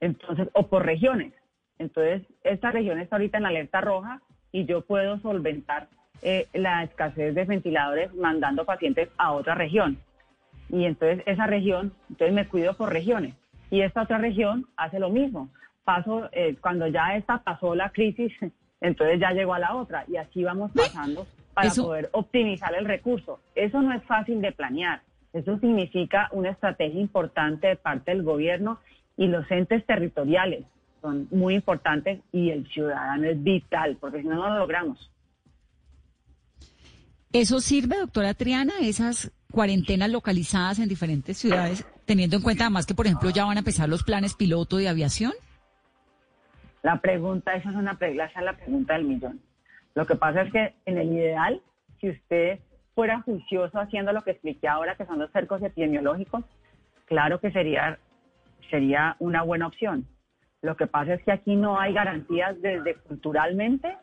Entonces, 0.00 0.48
o 0.54 0.66
por 0.66 0.84
regiones. 0.84 1.32
Entonces, 1.78 2.22
esta 2.42 2.72
región 2.72 2.98
está 2.98 3.14
ahorita 3.14 3.38
en 3.38 3.46
alerta 3.46 3.80
roja, 3.80 4.20
y 4.50 4.64
yo 4.64 4.80
puedo 4.80 5.20
solventar 5.20 5.86
eh, 6.22 6.48
la 6.54 6.84
escasez 6.84 7.34
de 7.34 7.44
ventiladores 7.44 8.14
mandando 8.14 8.64
pacientes 8.64 9.08
a 9.16 9.32
otra 9.32 9.54
región. 9.54 9.98
Y 10.70 10.84
entonces 10.84 11.22
esa 11.26 11.46
región, 11.46 11.92
entonces 12.08 12.34
me 12.34 12.48
cuido 12.48 12.74
por 12.74 12.92
regiones. 12.92 13.34
Y 13.70 13.82
esta 13.82 14.02
otra 14.02 14.18
región 14.18 14.66
hace 14.76 14.98
lo 14.98 15.10
mismo. 15.10 15.48
Paso, 15.84 16.28
eh, 16.32 16.56
cuando 16.60 16.86
ya 16.86 17.16
esta 17.16 17.38
pasó 17.38 17.74
la 17.74 17.90
crisis, 17.90 18.32
entonces 18.80 19.20
ya 19.20 19.32
llegó 19.32 19.54
a 19.54 19.58
la 19.58 19.74
otra. 19.74 20.04
Y 20.08 20.16
así 20.16 20.42
vamos 20.42 20.70
pasando 20.72 21.26
para 21.52 21.70
poder 21.70 22.08
optimizar 22.12 22.74
el 22.74 22.84
recurso. 22.84 23.40
Eso 23.54 23.80
no 23.82 23.92
es 23.92 24.02
fácil 24.04 24.40
de 24.40 24.52
planear. 24.52 25.02
Eso 25.32 25.58
significa 25.58 26.28
una 26.32 26.50
estrategia 26.50 27.00
importante 27.00 27.66
de 27.66 27.76
parte 27.76 28.12
del 28.12 28.22
gobierno 28.22 28.78
y 29.16 29.26
los 29.26 29.48
entes 29.50 29.84
territoriales 29.84 30.64
son 31.04 31.28
muy 31.30 31.54
importantes 31.54 32.20
y 32.32 32.50
el 32.50 32.66
ciudadano 32.68 33.26
es 33.26 33.42
vital, 33.42 33.98
porque 34.00 34.22
si 34.22 34.28
no, 34.28 34.36
no 34.36 34.48
lo 34.48 34.58
logramos. 34.60 35.10
¿Eso 37.34 37.58
sirve, 37.58 37.98
doctora 37.98 38.32
Triana, 38.34 38.74
esas 38.80 39.32
cuarentenas 39.50 40.08
localizadas 40.08 40.78
en 40.78 40.88
diferentes 40.88 41.36
ciudades, 41.36 41.84
teniendo 42.06 42.36
en 42.36 42.42
cuenta 42.42 42.62
además 42.62 42.86
que, 42.86 42.94
por 42.94 43.06
ejemplo, 43.06 43.28
ya 43.30 43.44
van 43.44 43.56
a 43.56 43.58
empezar 43.58 43.88
los 43.88 44.04
planes 44.04 44.36
piloto 44.36 44.76
de 44.76 44.88
aviación? 44.88 45.32
La 46.84 47.00
pregunta, 47.00 47.56
esa 47.56 47.70
es, 47.70 47.74
una, 47.74 47.98
esa 48.00 48.38
es 48.38 48.44
la 48.44 48.56
pregunta 48.56 48.94
del 48.94 49.06
millón. 49.06 49.40
Lo 49.96 50.06
que 50.06 50.14
pasa 50.14 50.42
es 50.42 50.52
que 50.52 50.74
en 50.86 50.96
el 50.96 51.12
ideal, 51.12 51.60
si 52.00 52.10
usted 52.10 52.60
fuera 52.94 53.20
juicioso 53.22 53.80
haciendo 53.80 54.12
lo 54.12 54.22
que 54.22 54.30
expliqué 54.30 54.68
ahora, 54.68 54.94
que 54.94 55.04
son 55.04 55.18
los 55.18 55.32
cercos 55.32 55.60
epidemiológicos, 55.60 56.44
claro 57.06 57.40
que 57.40 57.50
sería, 57.50 57.98
sería 58.70 59.16
una 59.18 59.42
buena 59.42 59.66
opción. 59.66 60.06
Lo 60.62 60.76
que 60.76 60.86
pasa 60.86 61.14
es 61.14 61.24
que 61.24 61.32
aquí 61.32 61.56
no 61.56 61.80
hay 61.80 61.94
garantías 61.94 62.62
desde 62.62 62.94
culturalmente 62.94 63.96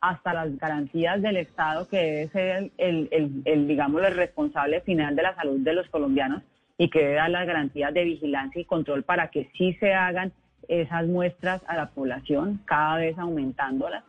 hasta 0.00 0.34
las 0.34 0.56
garantías 0.58 1.20
del 1.22 1.36
Estado, 1.36 1.88
que 1.88 1.96
debe 1.96 2.28
ser 2.28 2.70
el, 2.76 3.66
digamos, 3.66 4.02
el 4.04 4.14
responsable 4.14 4.80
final 4.82 5.16
de 5.16 5.22
la 5.22 5.34
salud 5.34 5.60
de 5.60 5.72
los 5.72 5.88
colombianos 5.88 6.42
y 6.78 6.90
que 6.90 7.00
debe 7.00 7.14
dar 7.14 7.30
las 7.30 7.46
garantías 7.46 7.92
de 7.94 8.04
vigilancia 8.04 8.60
y 8.60 8.64
control 8.64 9.02
para 9.02 9.28
que 9.28 9.50
sí 9.56 9.74
se 9.80 9.94
hagan 9.94 10.32
esas 10.68 11.06
muestras 11.06 11.62
a 11.68 11.76
la 11.76 11.86
población, 11.90 12.60
cada 12.66 12.96
vez 12.96 13.18
aumentándolas, 13.18 14.04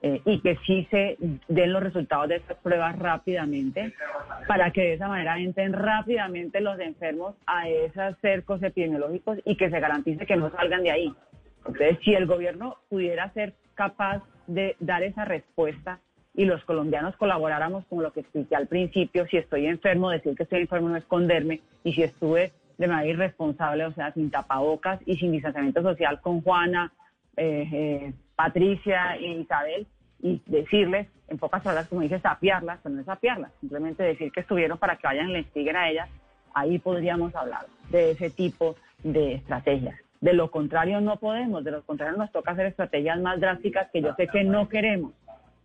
eh, 0.00 0.20
y 0.24 0.40
que 0.40 0.56
sí 0.64 0.86
se 0.90 1.16
den 1.48 1.72
los 1.72 1.82
resultados 1.82 2.28
de 2.28 2.36
estas 2.36 2.56
pruebas 2.58 2.98
rápidamente, 2.98 3.92
para 4.46 4.70
que 4.70 4.82
de 4.82 4.92
esa 4.94 5.08
manera 5.08 5.38
entren 5.38 5.72
rápidamente 5.72 6.60
los 6.60 6.78
enfermos 6.78 7.34
a 7.46 7.68
esos 7.68 8.16
cercos 8.20 8.62
epidemiológicos 8.62 9.38
y 9.44 9.56
que 9.56 9.70
se 9.70 9.80
garantice 9.80 10.24
que 10.24 10.36
no 10.36 10.50
salgan 10.50 10.84
de 10.84 10.92
ahí. 10.92 11.12
Entonces, 11.58 11.98
si 12.04 12.14
el 12.14 12.26
gobierno 12.26 12.76
pudiera 12.88 13.32
ser 13.32 13.54
capaz 13.74 14.22
de 14.48 14.74
dar 14.80 15.04
esa 15.04 15.24
respuesta 15.24 16.00
y 16.34 16.44
los 16.44 16.64
colombianos 16.64 17.16
colaboráramos 17.16 17.84
con 17.86 18.02
lo 18.02 18.12
que 18.12 18.20
expliqué 18.20 18.56
al 18.56 18.66
principio, 18.66 19.26
si 19.26 19.36
estoy 19.36 19.66
enfermo, 19.66 20.10
decir 20.10 20.34
que 20.34 20.44
estoy 20.44 20.60
enfermo, 20.60 20.88
no 20.88 20.96
esconderme, 20.96 21.60
y 21.84 21.92
si 21.92 22.02
estuve 22.02 22.52
de 22.78 22.86
manera 22.86 23.08
irresponsable, 23.08 23.84
o 23.84 23.92
sea, 23.92 24.12
sin 24.12 24.30
tapabocas 24.30 25.00
y 25.04 25.16
sin 25.16 25.32
distanciamiento 25.32 25.82
social 25.82 26.20
con 26.20 26.40
Juana, 26.42 26.92
eh, 27.36 27.68
eh, 27.72 28.12
Patricia 28.36 29.16
e 29.16 29.40
Isabel, 29.40 29.86
y 30.20 30.40
decirles, 30.46 31.08
en 31.28 31.38
pocas 31.38 31.62
palabras, 31.62 31.88
como 31.88 32.02
dice, 32.02 32.20
sapiarlas, 32.20 32.78
pero 32.82 32.94
no 32.94 33.04
sapiarlas, 33.04 33.52
simplemente 33.60 34.02
decir 34.02 34.32
que 34.32 34.40
estuvieron 34.40 34.78
para 34.78 34.96
que 34.96 35.06
vayan 35.06 35.30
y 35.30 35.32
les 35.32 35.46
siguen 35.52 35.76
a 35.76 35.90
ellas, 35.90 36.08
ahí 36.54 36.78
podríamos 36.78 37.34
hablar 37.34 37.66
de 37.90 38.12
ese 38.12 38.30
tipo 38.30 38.76
de 39.02 39.34
estrategias. 39.34 39.96
De 40.20 40.32
lo 40.32 40.50
contrario 40.50 41.00
no 41.00 41.16
podemos, 41.16 41.62
de 41.62 41.70
lo 41.70 41.82
contrario 41.82 42.16
nos 42.16 42.32
toca 42.32 42.52
hacer 42.52 42.66
estrategias 42.66 43.20
más 43.20 43.40
drásticas 43.40 43.88
que 43.92 44.02
yo 44.02 44.14
sé 44.16 44.26
que 44.26 44.42
no 44.42 44.68
queremos, 44.68 45.12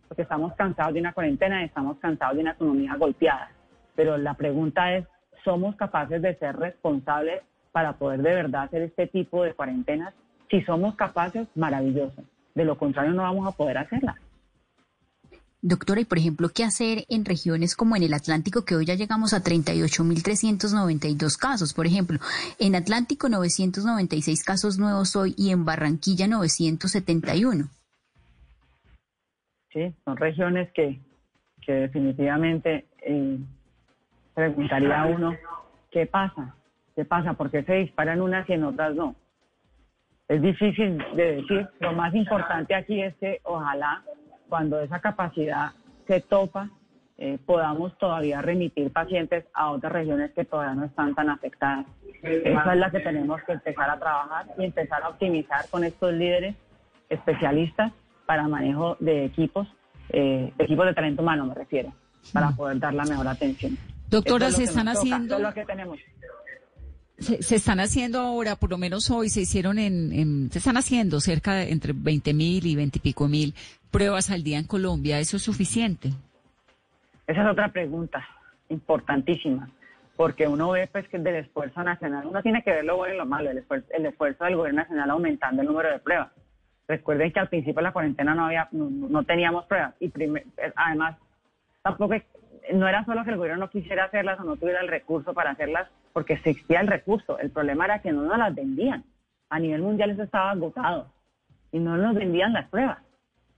porque 0.06 0.22
estamos 0.22 0.54
cansados 0.54 0.94
de 0.94 1.00
una 1.00 1.12
cuarentena 1.12 1.62
y 1.62 1.66
estamos 1.66 1.98
cansados 1.98 2.36
de 2.36 2.42
una 2.42 2.52
economía 2.52 2.94
golpeada. 2.96 3.50
Pero 3.96 4.16
la 4.16 4.34
pregunta 4.34 4.94
es, 4.94 5.04
¿somos 5.44 5.74
capaces 5.76 6.22
de 6.22 6.36
ser 6.36 6.56
responsables 6.56 7.42
para 7.72 7.94
poder 7.94 8.22
de 8.22 8.34
verdad 8.34 8.64
hacer 8.64 8.82
este 8.82 9.08
tipo 9.08 9.42
de 9.42 9.54
cuarentenas? 9.54 10.14
Si 10.50 10.62
somos 10.62 10.94
capaces, 10.94 11.48
maravilloso. 11.56 12.22
De 12.54 12.64
lo 12.64 12.78
contrario 12.78 13.12
no 13.12 13.22
vamos 13.22 13.52
a 13.52 13.56
poder 13.56 13.78
hacerla. 13.78 14.14
Doctora, 15.66 16.02
y 16.02 16.04
por 16.04 16.18
ejemplo, 16.18 16.50
¿qué 16.54 16.62
hacer 16.62 17.06
en 17.08 17.24
regiones 17.24 17.74
como 17.74 17.96
en 17.96 18.02
el 18.02 18.12
Atlántico, 18.12 18.66
que 18.66 18.76
hoy 18.76 18.84
ya 18.84 18.96
llegamos 18.96 19.32
a 19.32 19.42
38.392 19.42 21.38
casos? 21.38 21.72
Por 21.72 21.86
ejemplo, 21.86 22.18
en 22.58 22.74
Atlántico 22.74 23.30
996 23.30 24.44
casos 24.44 24.78
nuevos 24.78 25.16
hoy 25.16 25.32
y 25.38 25.52
en 25.52 25.64
Barranquilla 25.64 26.28
971. 26.28 27.64
Sí, 29.72 29.94
son 30.04 30.16
regiones 30.18 30.70
que, 30.74 31.00
que 31.64 31.72
definitivamente 31.72 32.84
eh, 33.00 33.38
preguntaría 34.34 35.00
a 35.00 35.06
uno, 35.06 35.34
¿qué 35.90 36.04
pasa? 36.04 36.54
¿Qué 36.94 37.06
pasa? 37.06 37.32
¿Por 37.32 37.50
qué 37.50 37.62
se 37.62 37.72
disparan 37.76 38.20
unas 38.20 38.46
y 38.50 38.52
en 38.52 38.64
otras 38.64 38.94
no? 38.94 39.16
Es 40.28 40.42
difícil 40.42 40.98
de 41.16 41.36
decir. 41.36 41.66
Lo 41.80 41.94
más 41.94 42.14
importante 42.14 42.74
aquí 42.74 43.00
es 43.00 43.14
que 43.16 43.40
ojalá 43.44 44.02
cuando 44.54 44.80
esa 44.80 45.00
capacidad 45.00 45.72
se 46.06 46.20
topa, 46.20 46.70
eh, 47.18 47.38
podamos 47.44 47.98
todavía 47.98 48.40
remitir 48.40 48.92
pacientes 48.92 49.46
a 49.52 49.72
otras 49.72 49.92
regiones 49.92 50.30
que 50.30 50.44
todavía 50.44 50.76
no 50.76 50.84
están 50.84 51.12
tan 51.12 51.28
afectadas. 51.28 51.86
Esa 52.22 52.72
es 52.72 52.78
la 52.78 52.88
que 52.88 53.00
tenemos 53.00 53.42
que 53.42 53.50
empezar 53.54 53.90
a 53.90 53.98
trabajar 53.98 54.46
y 54.56 54.64
empezar 54.64 55.02
a 55.02 55.08
optimizar 55.08 55.68
con 55.70 55.82
estos 55.82 56.12
líderes 56.12 56.54
especialistas 57.08 57.90
para 58.26 58.46
manejo 58.46 58.96
de 59.00 59.24
equipos, 59.24 59.66
eh, 60.10 60.52
equipos 60.56 60.86
de 60.86 60.94
talento 60.94 61.22
humano 61.22 61.46
me 61.46 61.54
refiero, 61.54 61.92
para 62.32 62.52
poder 62.52 62.78
dar 62.78 62.94
la 62.94 63.02
mejor 63.06 63.26
atención. 63.26 63.76
Doctora, 64.08 64.52
se 64.52 64.62
están 64.62 64.86
haciendo... 64.86 65.40
lo 65.40 65.52
que 65.52 65.64
tenemos. 65.64 65.98
Se, 67.18 67.54
están 67.54 67.78
haciendo 67.78 68.20
ahora, 68.20 68.56
por 68.56 68.70
lo 68.70 68.78
menos 68.78 69.10
hoy, 69.10 69.28
se 69.28 69.42
hicieron 69.42 69.78
en, 69.78 70.50
se 70.50 70.58
están 70.58 70.76
haciendo 70.76 71.20
cerca 71.20 71.54
de 71.54 71.70
entre 71.70 71.92
20 71.94 72.34
mil 72.34 72.66
y 72.66 72.74
20 72.74 72.98
y 72.98 73.00
pico 73.00 73.28
mil 73.28 73.54
pruebas 73.90 74.30
al 74.30 74.42
día 74.42 74.58
en 74.58 74.66
Colombia. 74.66 75.20
¿Eso 75.20 75.36
es 75.36 75.42
suficiente? 75.42 76.10
Esa 77.26 77.42
es 77.42 77.48
otra 77.48 77.68
pregunta 77.68 78.26
importantísima, 78.68 79.70
porque 80.16 80.48
uno 80.48 80.70
ve 80.70 80.88
pues 80.90 81.08
que 81.08 81.18
del 81.18 81.36
esfuerzo 81.36 81.82
nacional, 81.82 82.26
uno 82.26 82.42
tiene 82.42 82.62
que 82.62 82.72
ver 82.72 82.84
lo 82.84 82.96
bueno 82.96 83.14
y 83.14 83.18
lo 83.18 83.26
malo, 83.26 83.50
el 83.50 83.58
esfuerzo, 83.58 83.86
el 83.92 84.06
esfuerzo 84.06 84.44
del 84.44 84.56
gobierno 84.56 84.82
nacional 84.82 85.10
aumentando 85.10 85.62
el 85.62 85.68
número 85.68 85.90
de 85.90 86.00
pruebas. 86.00 86.32
Recuerden 86.86 87.32
que 87.32 87.40
al 87.40 87.48
principio 87.48 87.76
de 87.76 87.82
la 87.82 87.92
cuarentena 87.92 88.34
no 88.34 88.46
había, 88.46 88.68
no, 88.72 89.22
teníamos 89.22 89.64
pruebas 89.66 89.94
y 90.00 90.12
además 90.76 91.16
tampoco 91.82 92.14
no 92.74 92.88
era 92.88 93.04
solo 93.04 93.24
que 93.24 93.30
el 93.30 93.36
gobierno 93.36 93.64
no 93.64 93.70
quisiera 93.70 94.04
hacerlas 94.04 94.38
o 94.40 94.44
no 94.44 94.56
tuviera 94.56 94.80
el 94.80 94.88
recurso 94.88 95.32
para 95.32 95.52
hacerlas, 95.52 95.88
porque 96.14 96.34
existía 96.34 96.80
el 96.80 96.86
recurso. 96.86 97.38
El 97.38 97.50
problema 97.50 97.84
era 97.84 98.00
que 98.00 98.12
no 98.12 98.22
nos 98.22 98.38
las 98.38 98.54
vendían. 98.54 99.04
A 99.50 99.58
nivel 99.58 99.82
mundial 99.82 100.10
eso 100.10 100.22
estaba 100.22 100.52
agotado 100.52 101.12
y 101.72 101.78
no 101.78 101.98
nos 101.98 102.14
vendían 102.14 102.54
las 102.54 102.68
pruebas. 102.68 102.98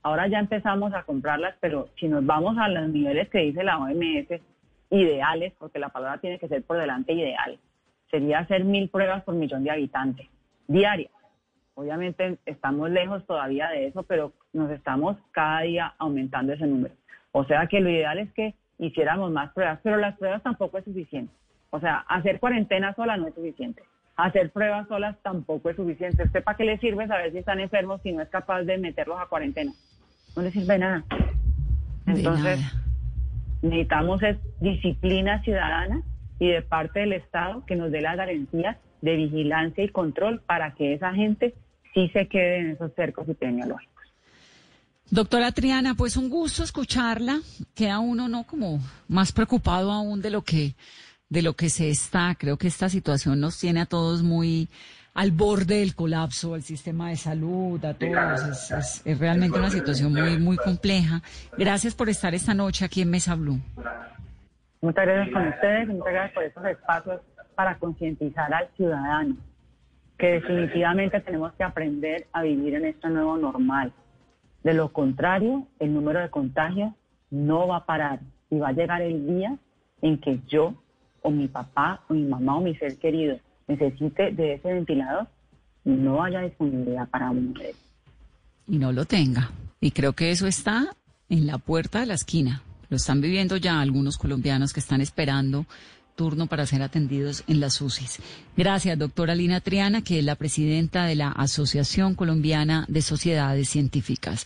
Ahora 0.01 0.27
ya 0.27 0.39
empezamos 0.39 0.93
a 0.93 1.03
comprarlas, 1.03 1.55
pero 1.61 1.89
si 1.99 2.07
nos 2.07 2.25
vamos 2.25 2.57
a 2.57 2.67
los 2.67 2.89
niveles 2.89 3.29
que 3.29 3.39
dice 3.39 3.63
la 3.63 3.77
OMS, 3.77 4.41
ideales, 4.89 5.53
porque 5.59 5.79
la 5.79 5.89
palabra 5.89 6.19
tiene 6.19 6.39
que 6.39 6.47
ser 6.47 6.63
por 6.63 6.77
delante 6.77 7.13
ideal, 7.13 7.59
sería 8.09 8.39
hacer 8.39 8.63
mil 8.63 8.89
pruebas 8.89 9.23
por 9.23 9.35
millón 9.35 9.63
de 9.63 9.71
habitantes 9.71 10.27
diarias. 10.67 11.11
Obviamente 11.75 12.39
estamos 12.45 12.89
lejos 12.89 13.25
todavía 13.27 13.69
de 13.69 13.87
eso, 13.87 14.01
pero 14.03 14.33
nos 14.51 14.71
estamos 14.71 15.15
cada 15.31 15.61
día 15.61 15.93
aumentando 15.99 16.53
ese 16.53 16.65
número. 16.65 16.95
O 17.33 17.43
sea 17.45 17.67
que 17.67 17.81
lo 17.81 17.89
ideal 17.89 18.17
es 18.17 18.31
que 18.33 18.55
hiciéramos 18.79 19.31
más 19.31 19.53
pruebas, 19.53 19.79
pero 19.83 19.97
las 19.97 20.17
pruebas 20.17 20.41
tampoco 20.41 20.79
es 20.79 20.85
suficiente. 20.85 21.31
O 21.69 21.79
sea, 21.79 21.97
hacer 22.07 22.39
cuarentena 22.39 22.93
sola 22.95 23.17
no 23.17 23.27
es 23.27 23.35
suficiente. 23.35 23.83
Hacer 24.15 24.51
pruebas 24.51 24.87
solas 24.87 25.15
tampoco 25.21 25.69
es 25.69 25.75
suficiente. 25.75 26.23
¿Usted 26.23 26.43
para 26.43 26.57
qué 26.57 26.63
le 26.63 26.77
sirve 26.79 27.07
saber 27.07 27.31
si 27.31 27.39
están 27.39 27.59
enfermos 27.59 28.01
si 28.01 28.11
no 28.11 28.21
es 28.21 28.29
capaz 28.29 28.63
de 28.63 28.77
meterlos 28.77 29.19
a 29.19 29.27
cuarentena? 29.27 29.73
No 30.35 30.41
le 30.41 30.51
sirve 30.51 30.77
nada. 30.79 31.03
Entonces, 32.07 32.59
necesitamos 33.61 34.23
es 34.23 34.37
disciplina 34.59 35.41
ciudadana 35.43 36.01
y 36.39 36.47
de 36.47 36.61
parte 36.61 37.01
del 37.01 37.13
Estado 37.13 37.65
que 37.65 37.75
nos 37.75 37.91
dé 37.91 38.01
la 38.01 38.15
garantía 38.15 38.77
de 39.01 39.15
vigilancia 39.15 39.83
y 39.83 39.89
control 39.89 40.41
para 40.41 40.73
que 40.73 40.93
esa 40.93 41.13
gente 41.13 41.53
sí 41.93 42.09
se 42.09 42.27
quede 42.27 42.59
en 42.59 42.71
esos 42.71 42.93
cercos 42.95 43.27
epidemiológicos. 43.27 43.97
Doctora 45.09 45.51
Triana, 45.51 45.95
pues 45.95 46.17
un 46.17 46.29
gusto 46.29 46.63
escucharla. 46.63 47.39
Queda 47.73 47.99
uno 47.99 48.27
no 48.27 48.43
como 48.43 48.79
más 49.07 49.31
preocupado 49.31 49.91
aún 49.91 50.21
de 50.21 50.29
lo 50.29 50.41
que 50.41 50.75
de 51.29 51.41
lo 51.41 51.53
que 51.53 51.69
se 51.69 51.89
está. 51.89 52.35
Creo 52.37 52.57
que 52.57 52.67
esta 52.67 52.89
situación 52.89 53.39
nos 53.39 53.59
tiene 53.59 53.81
a 53.81 53.85
todos 53.85 54.23
muy 54.23 54.69
al 55.13 55.31
borde 55.31 55.79
del 55.79 55.95
colapso 55.95 56.53
del 56.53 56.61
sistema 56.61 57.09
de 57.09 57.15
salud, 57.15 57.83
a 57.83 57.93
todos. 57.93 58.71
Es, 59.03 59.19
realmente 59.19 59.57
una 59.57 59.69
situación 59.69 60.13
muy 60.13 60.37
muy 60.37 60.57
compleja. 60.57 61.21
Gracias 61.57 61.95
por 61.95 62.09
estar 62.09 62.35
esta 62.35 62.53
noche 62.53 62.85
aquí 62.85 63.01
en 63.01 63.09
Mesa 63.09 63.35
Blue. 63.35 63.59
Muchas 64.81 65.05
gracias 65.05 65.33
con 65.33 65.47
ustedes, 65.47 65.87
muchas 65.87 66.13
gracias 66.13 66.33
por 66.33 66.43
estos 66.43 66.65
espacios 66.65 67.21
para 67.55 67.79
concientizar 67.79 68.53
al 68.53 68.69
ciudadano 68.75 69.35
que 70.19 70.27
definitivamente 70.33 71.19
tenemos 71.21 71.53
que 71.53 71.63
aprender 71.63 72.27
a 72.31 72.43
vivir 72.43 72.75
en 72.75 72.85
este 72.85 73.09
nuevo 73.09 73.37
normal 73.37 73.91
de 74.67 74.73
lo 74.73 74.91
contrario, 74.91 75.65
el 75.79 75.93
número 75.93 76.19
de 76.19 76.29
contagios 76.29 76.91
no 77.29 77.69
va 77.69 77.77
a 77.77 77.85
parar 77.85 78.19
y 78.49 78.57
va 78.59 78.67
a 78.67 78.73
llegar 78.73 79.01
el 79.01 79.25
día 79.25 79.55
en 80.01 80.19
que 80.19 80.41
yo 80.47 80.73
o 81.27 81.31
mi 81.31 81.47
papá 81.49 82.01
o 82.07 82.13
mi 82.13 82.23
mamá 82.23 82.57
o 82.57 82.61
mi 82.61 82.73
ser 82.75 82.97
querido 82.97 83.37
necesite 83.67 84.31
de 84.31 84.53
ese 84.53 84.73
ventilador 84.73 85.27
no 85.83 86.23
haya 86.23 86.41
disponibilidad 86.41 87.07
para 87.09 87.31
un 87.31 87.53
Y 88.67 88.77
no 88.77 88.91
lo 88.91 89.05
tenga. 89.05 89.51
Y 89.79 89.91
creo 89.91 90.13
que 90.13 90.31
eso 90.31 90.47
está 90.47 90.95
en 91.29 91.47
la 91.47 91.57
puerta 91.57 91.99
de 91.99 92.05
la 92.07 92.13
esquina. 92.13 92.61
Lo 92.89 92.97
están 92.97 93.21
viviendo 93.21 93.57
ya 93.57 93.79
algunos 93.79 94.17
colombianos 94.17 94.73
que 94.73 94.79
están 94.79 95.01
esperando 95.01 95.65
turno 96.15 96.47
para 96.47 96.65
ser 96.65 96.81
atendidos 96.81 97.43
en 97.47 97.59
las 97.59 97.79
UCIs. 97.79 98.19
Gracias, 98.57 98.97
doctora 98.97 99.35
Lina 99.35 99.61
Triana, 99.61 100.01
que 100.01 100.19
es 100.19 100.25
la 100.25 100.35
presidenta 100.35 101.05
de 101.05 101.15
la 101.15 101.29
Asociación 101.29 102.15
Colombiana 102.15 102.85
de 102.89 103.01
Sociedades 103.01 103.69
Científicas. 103.69 104.45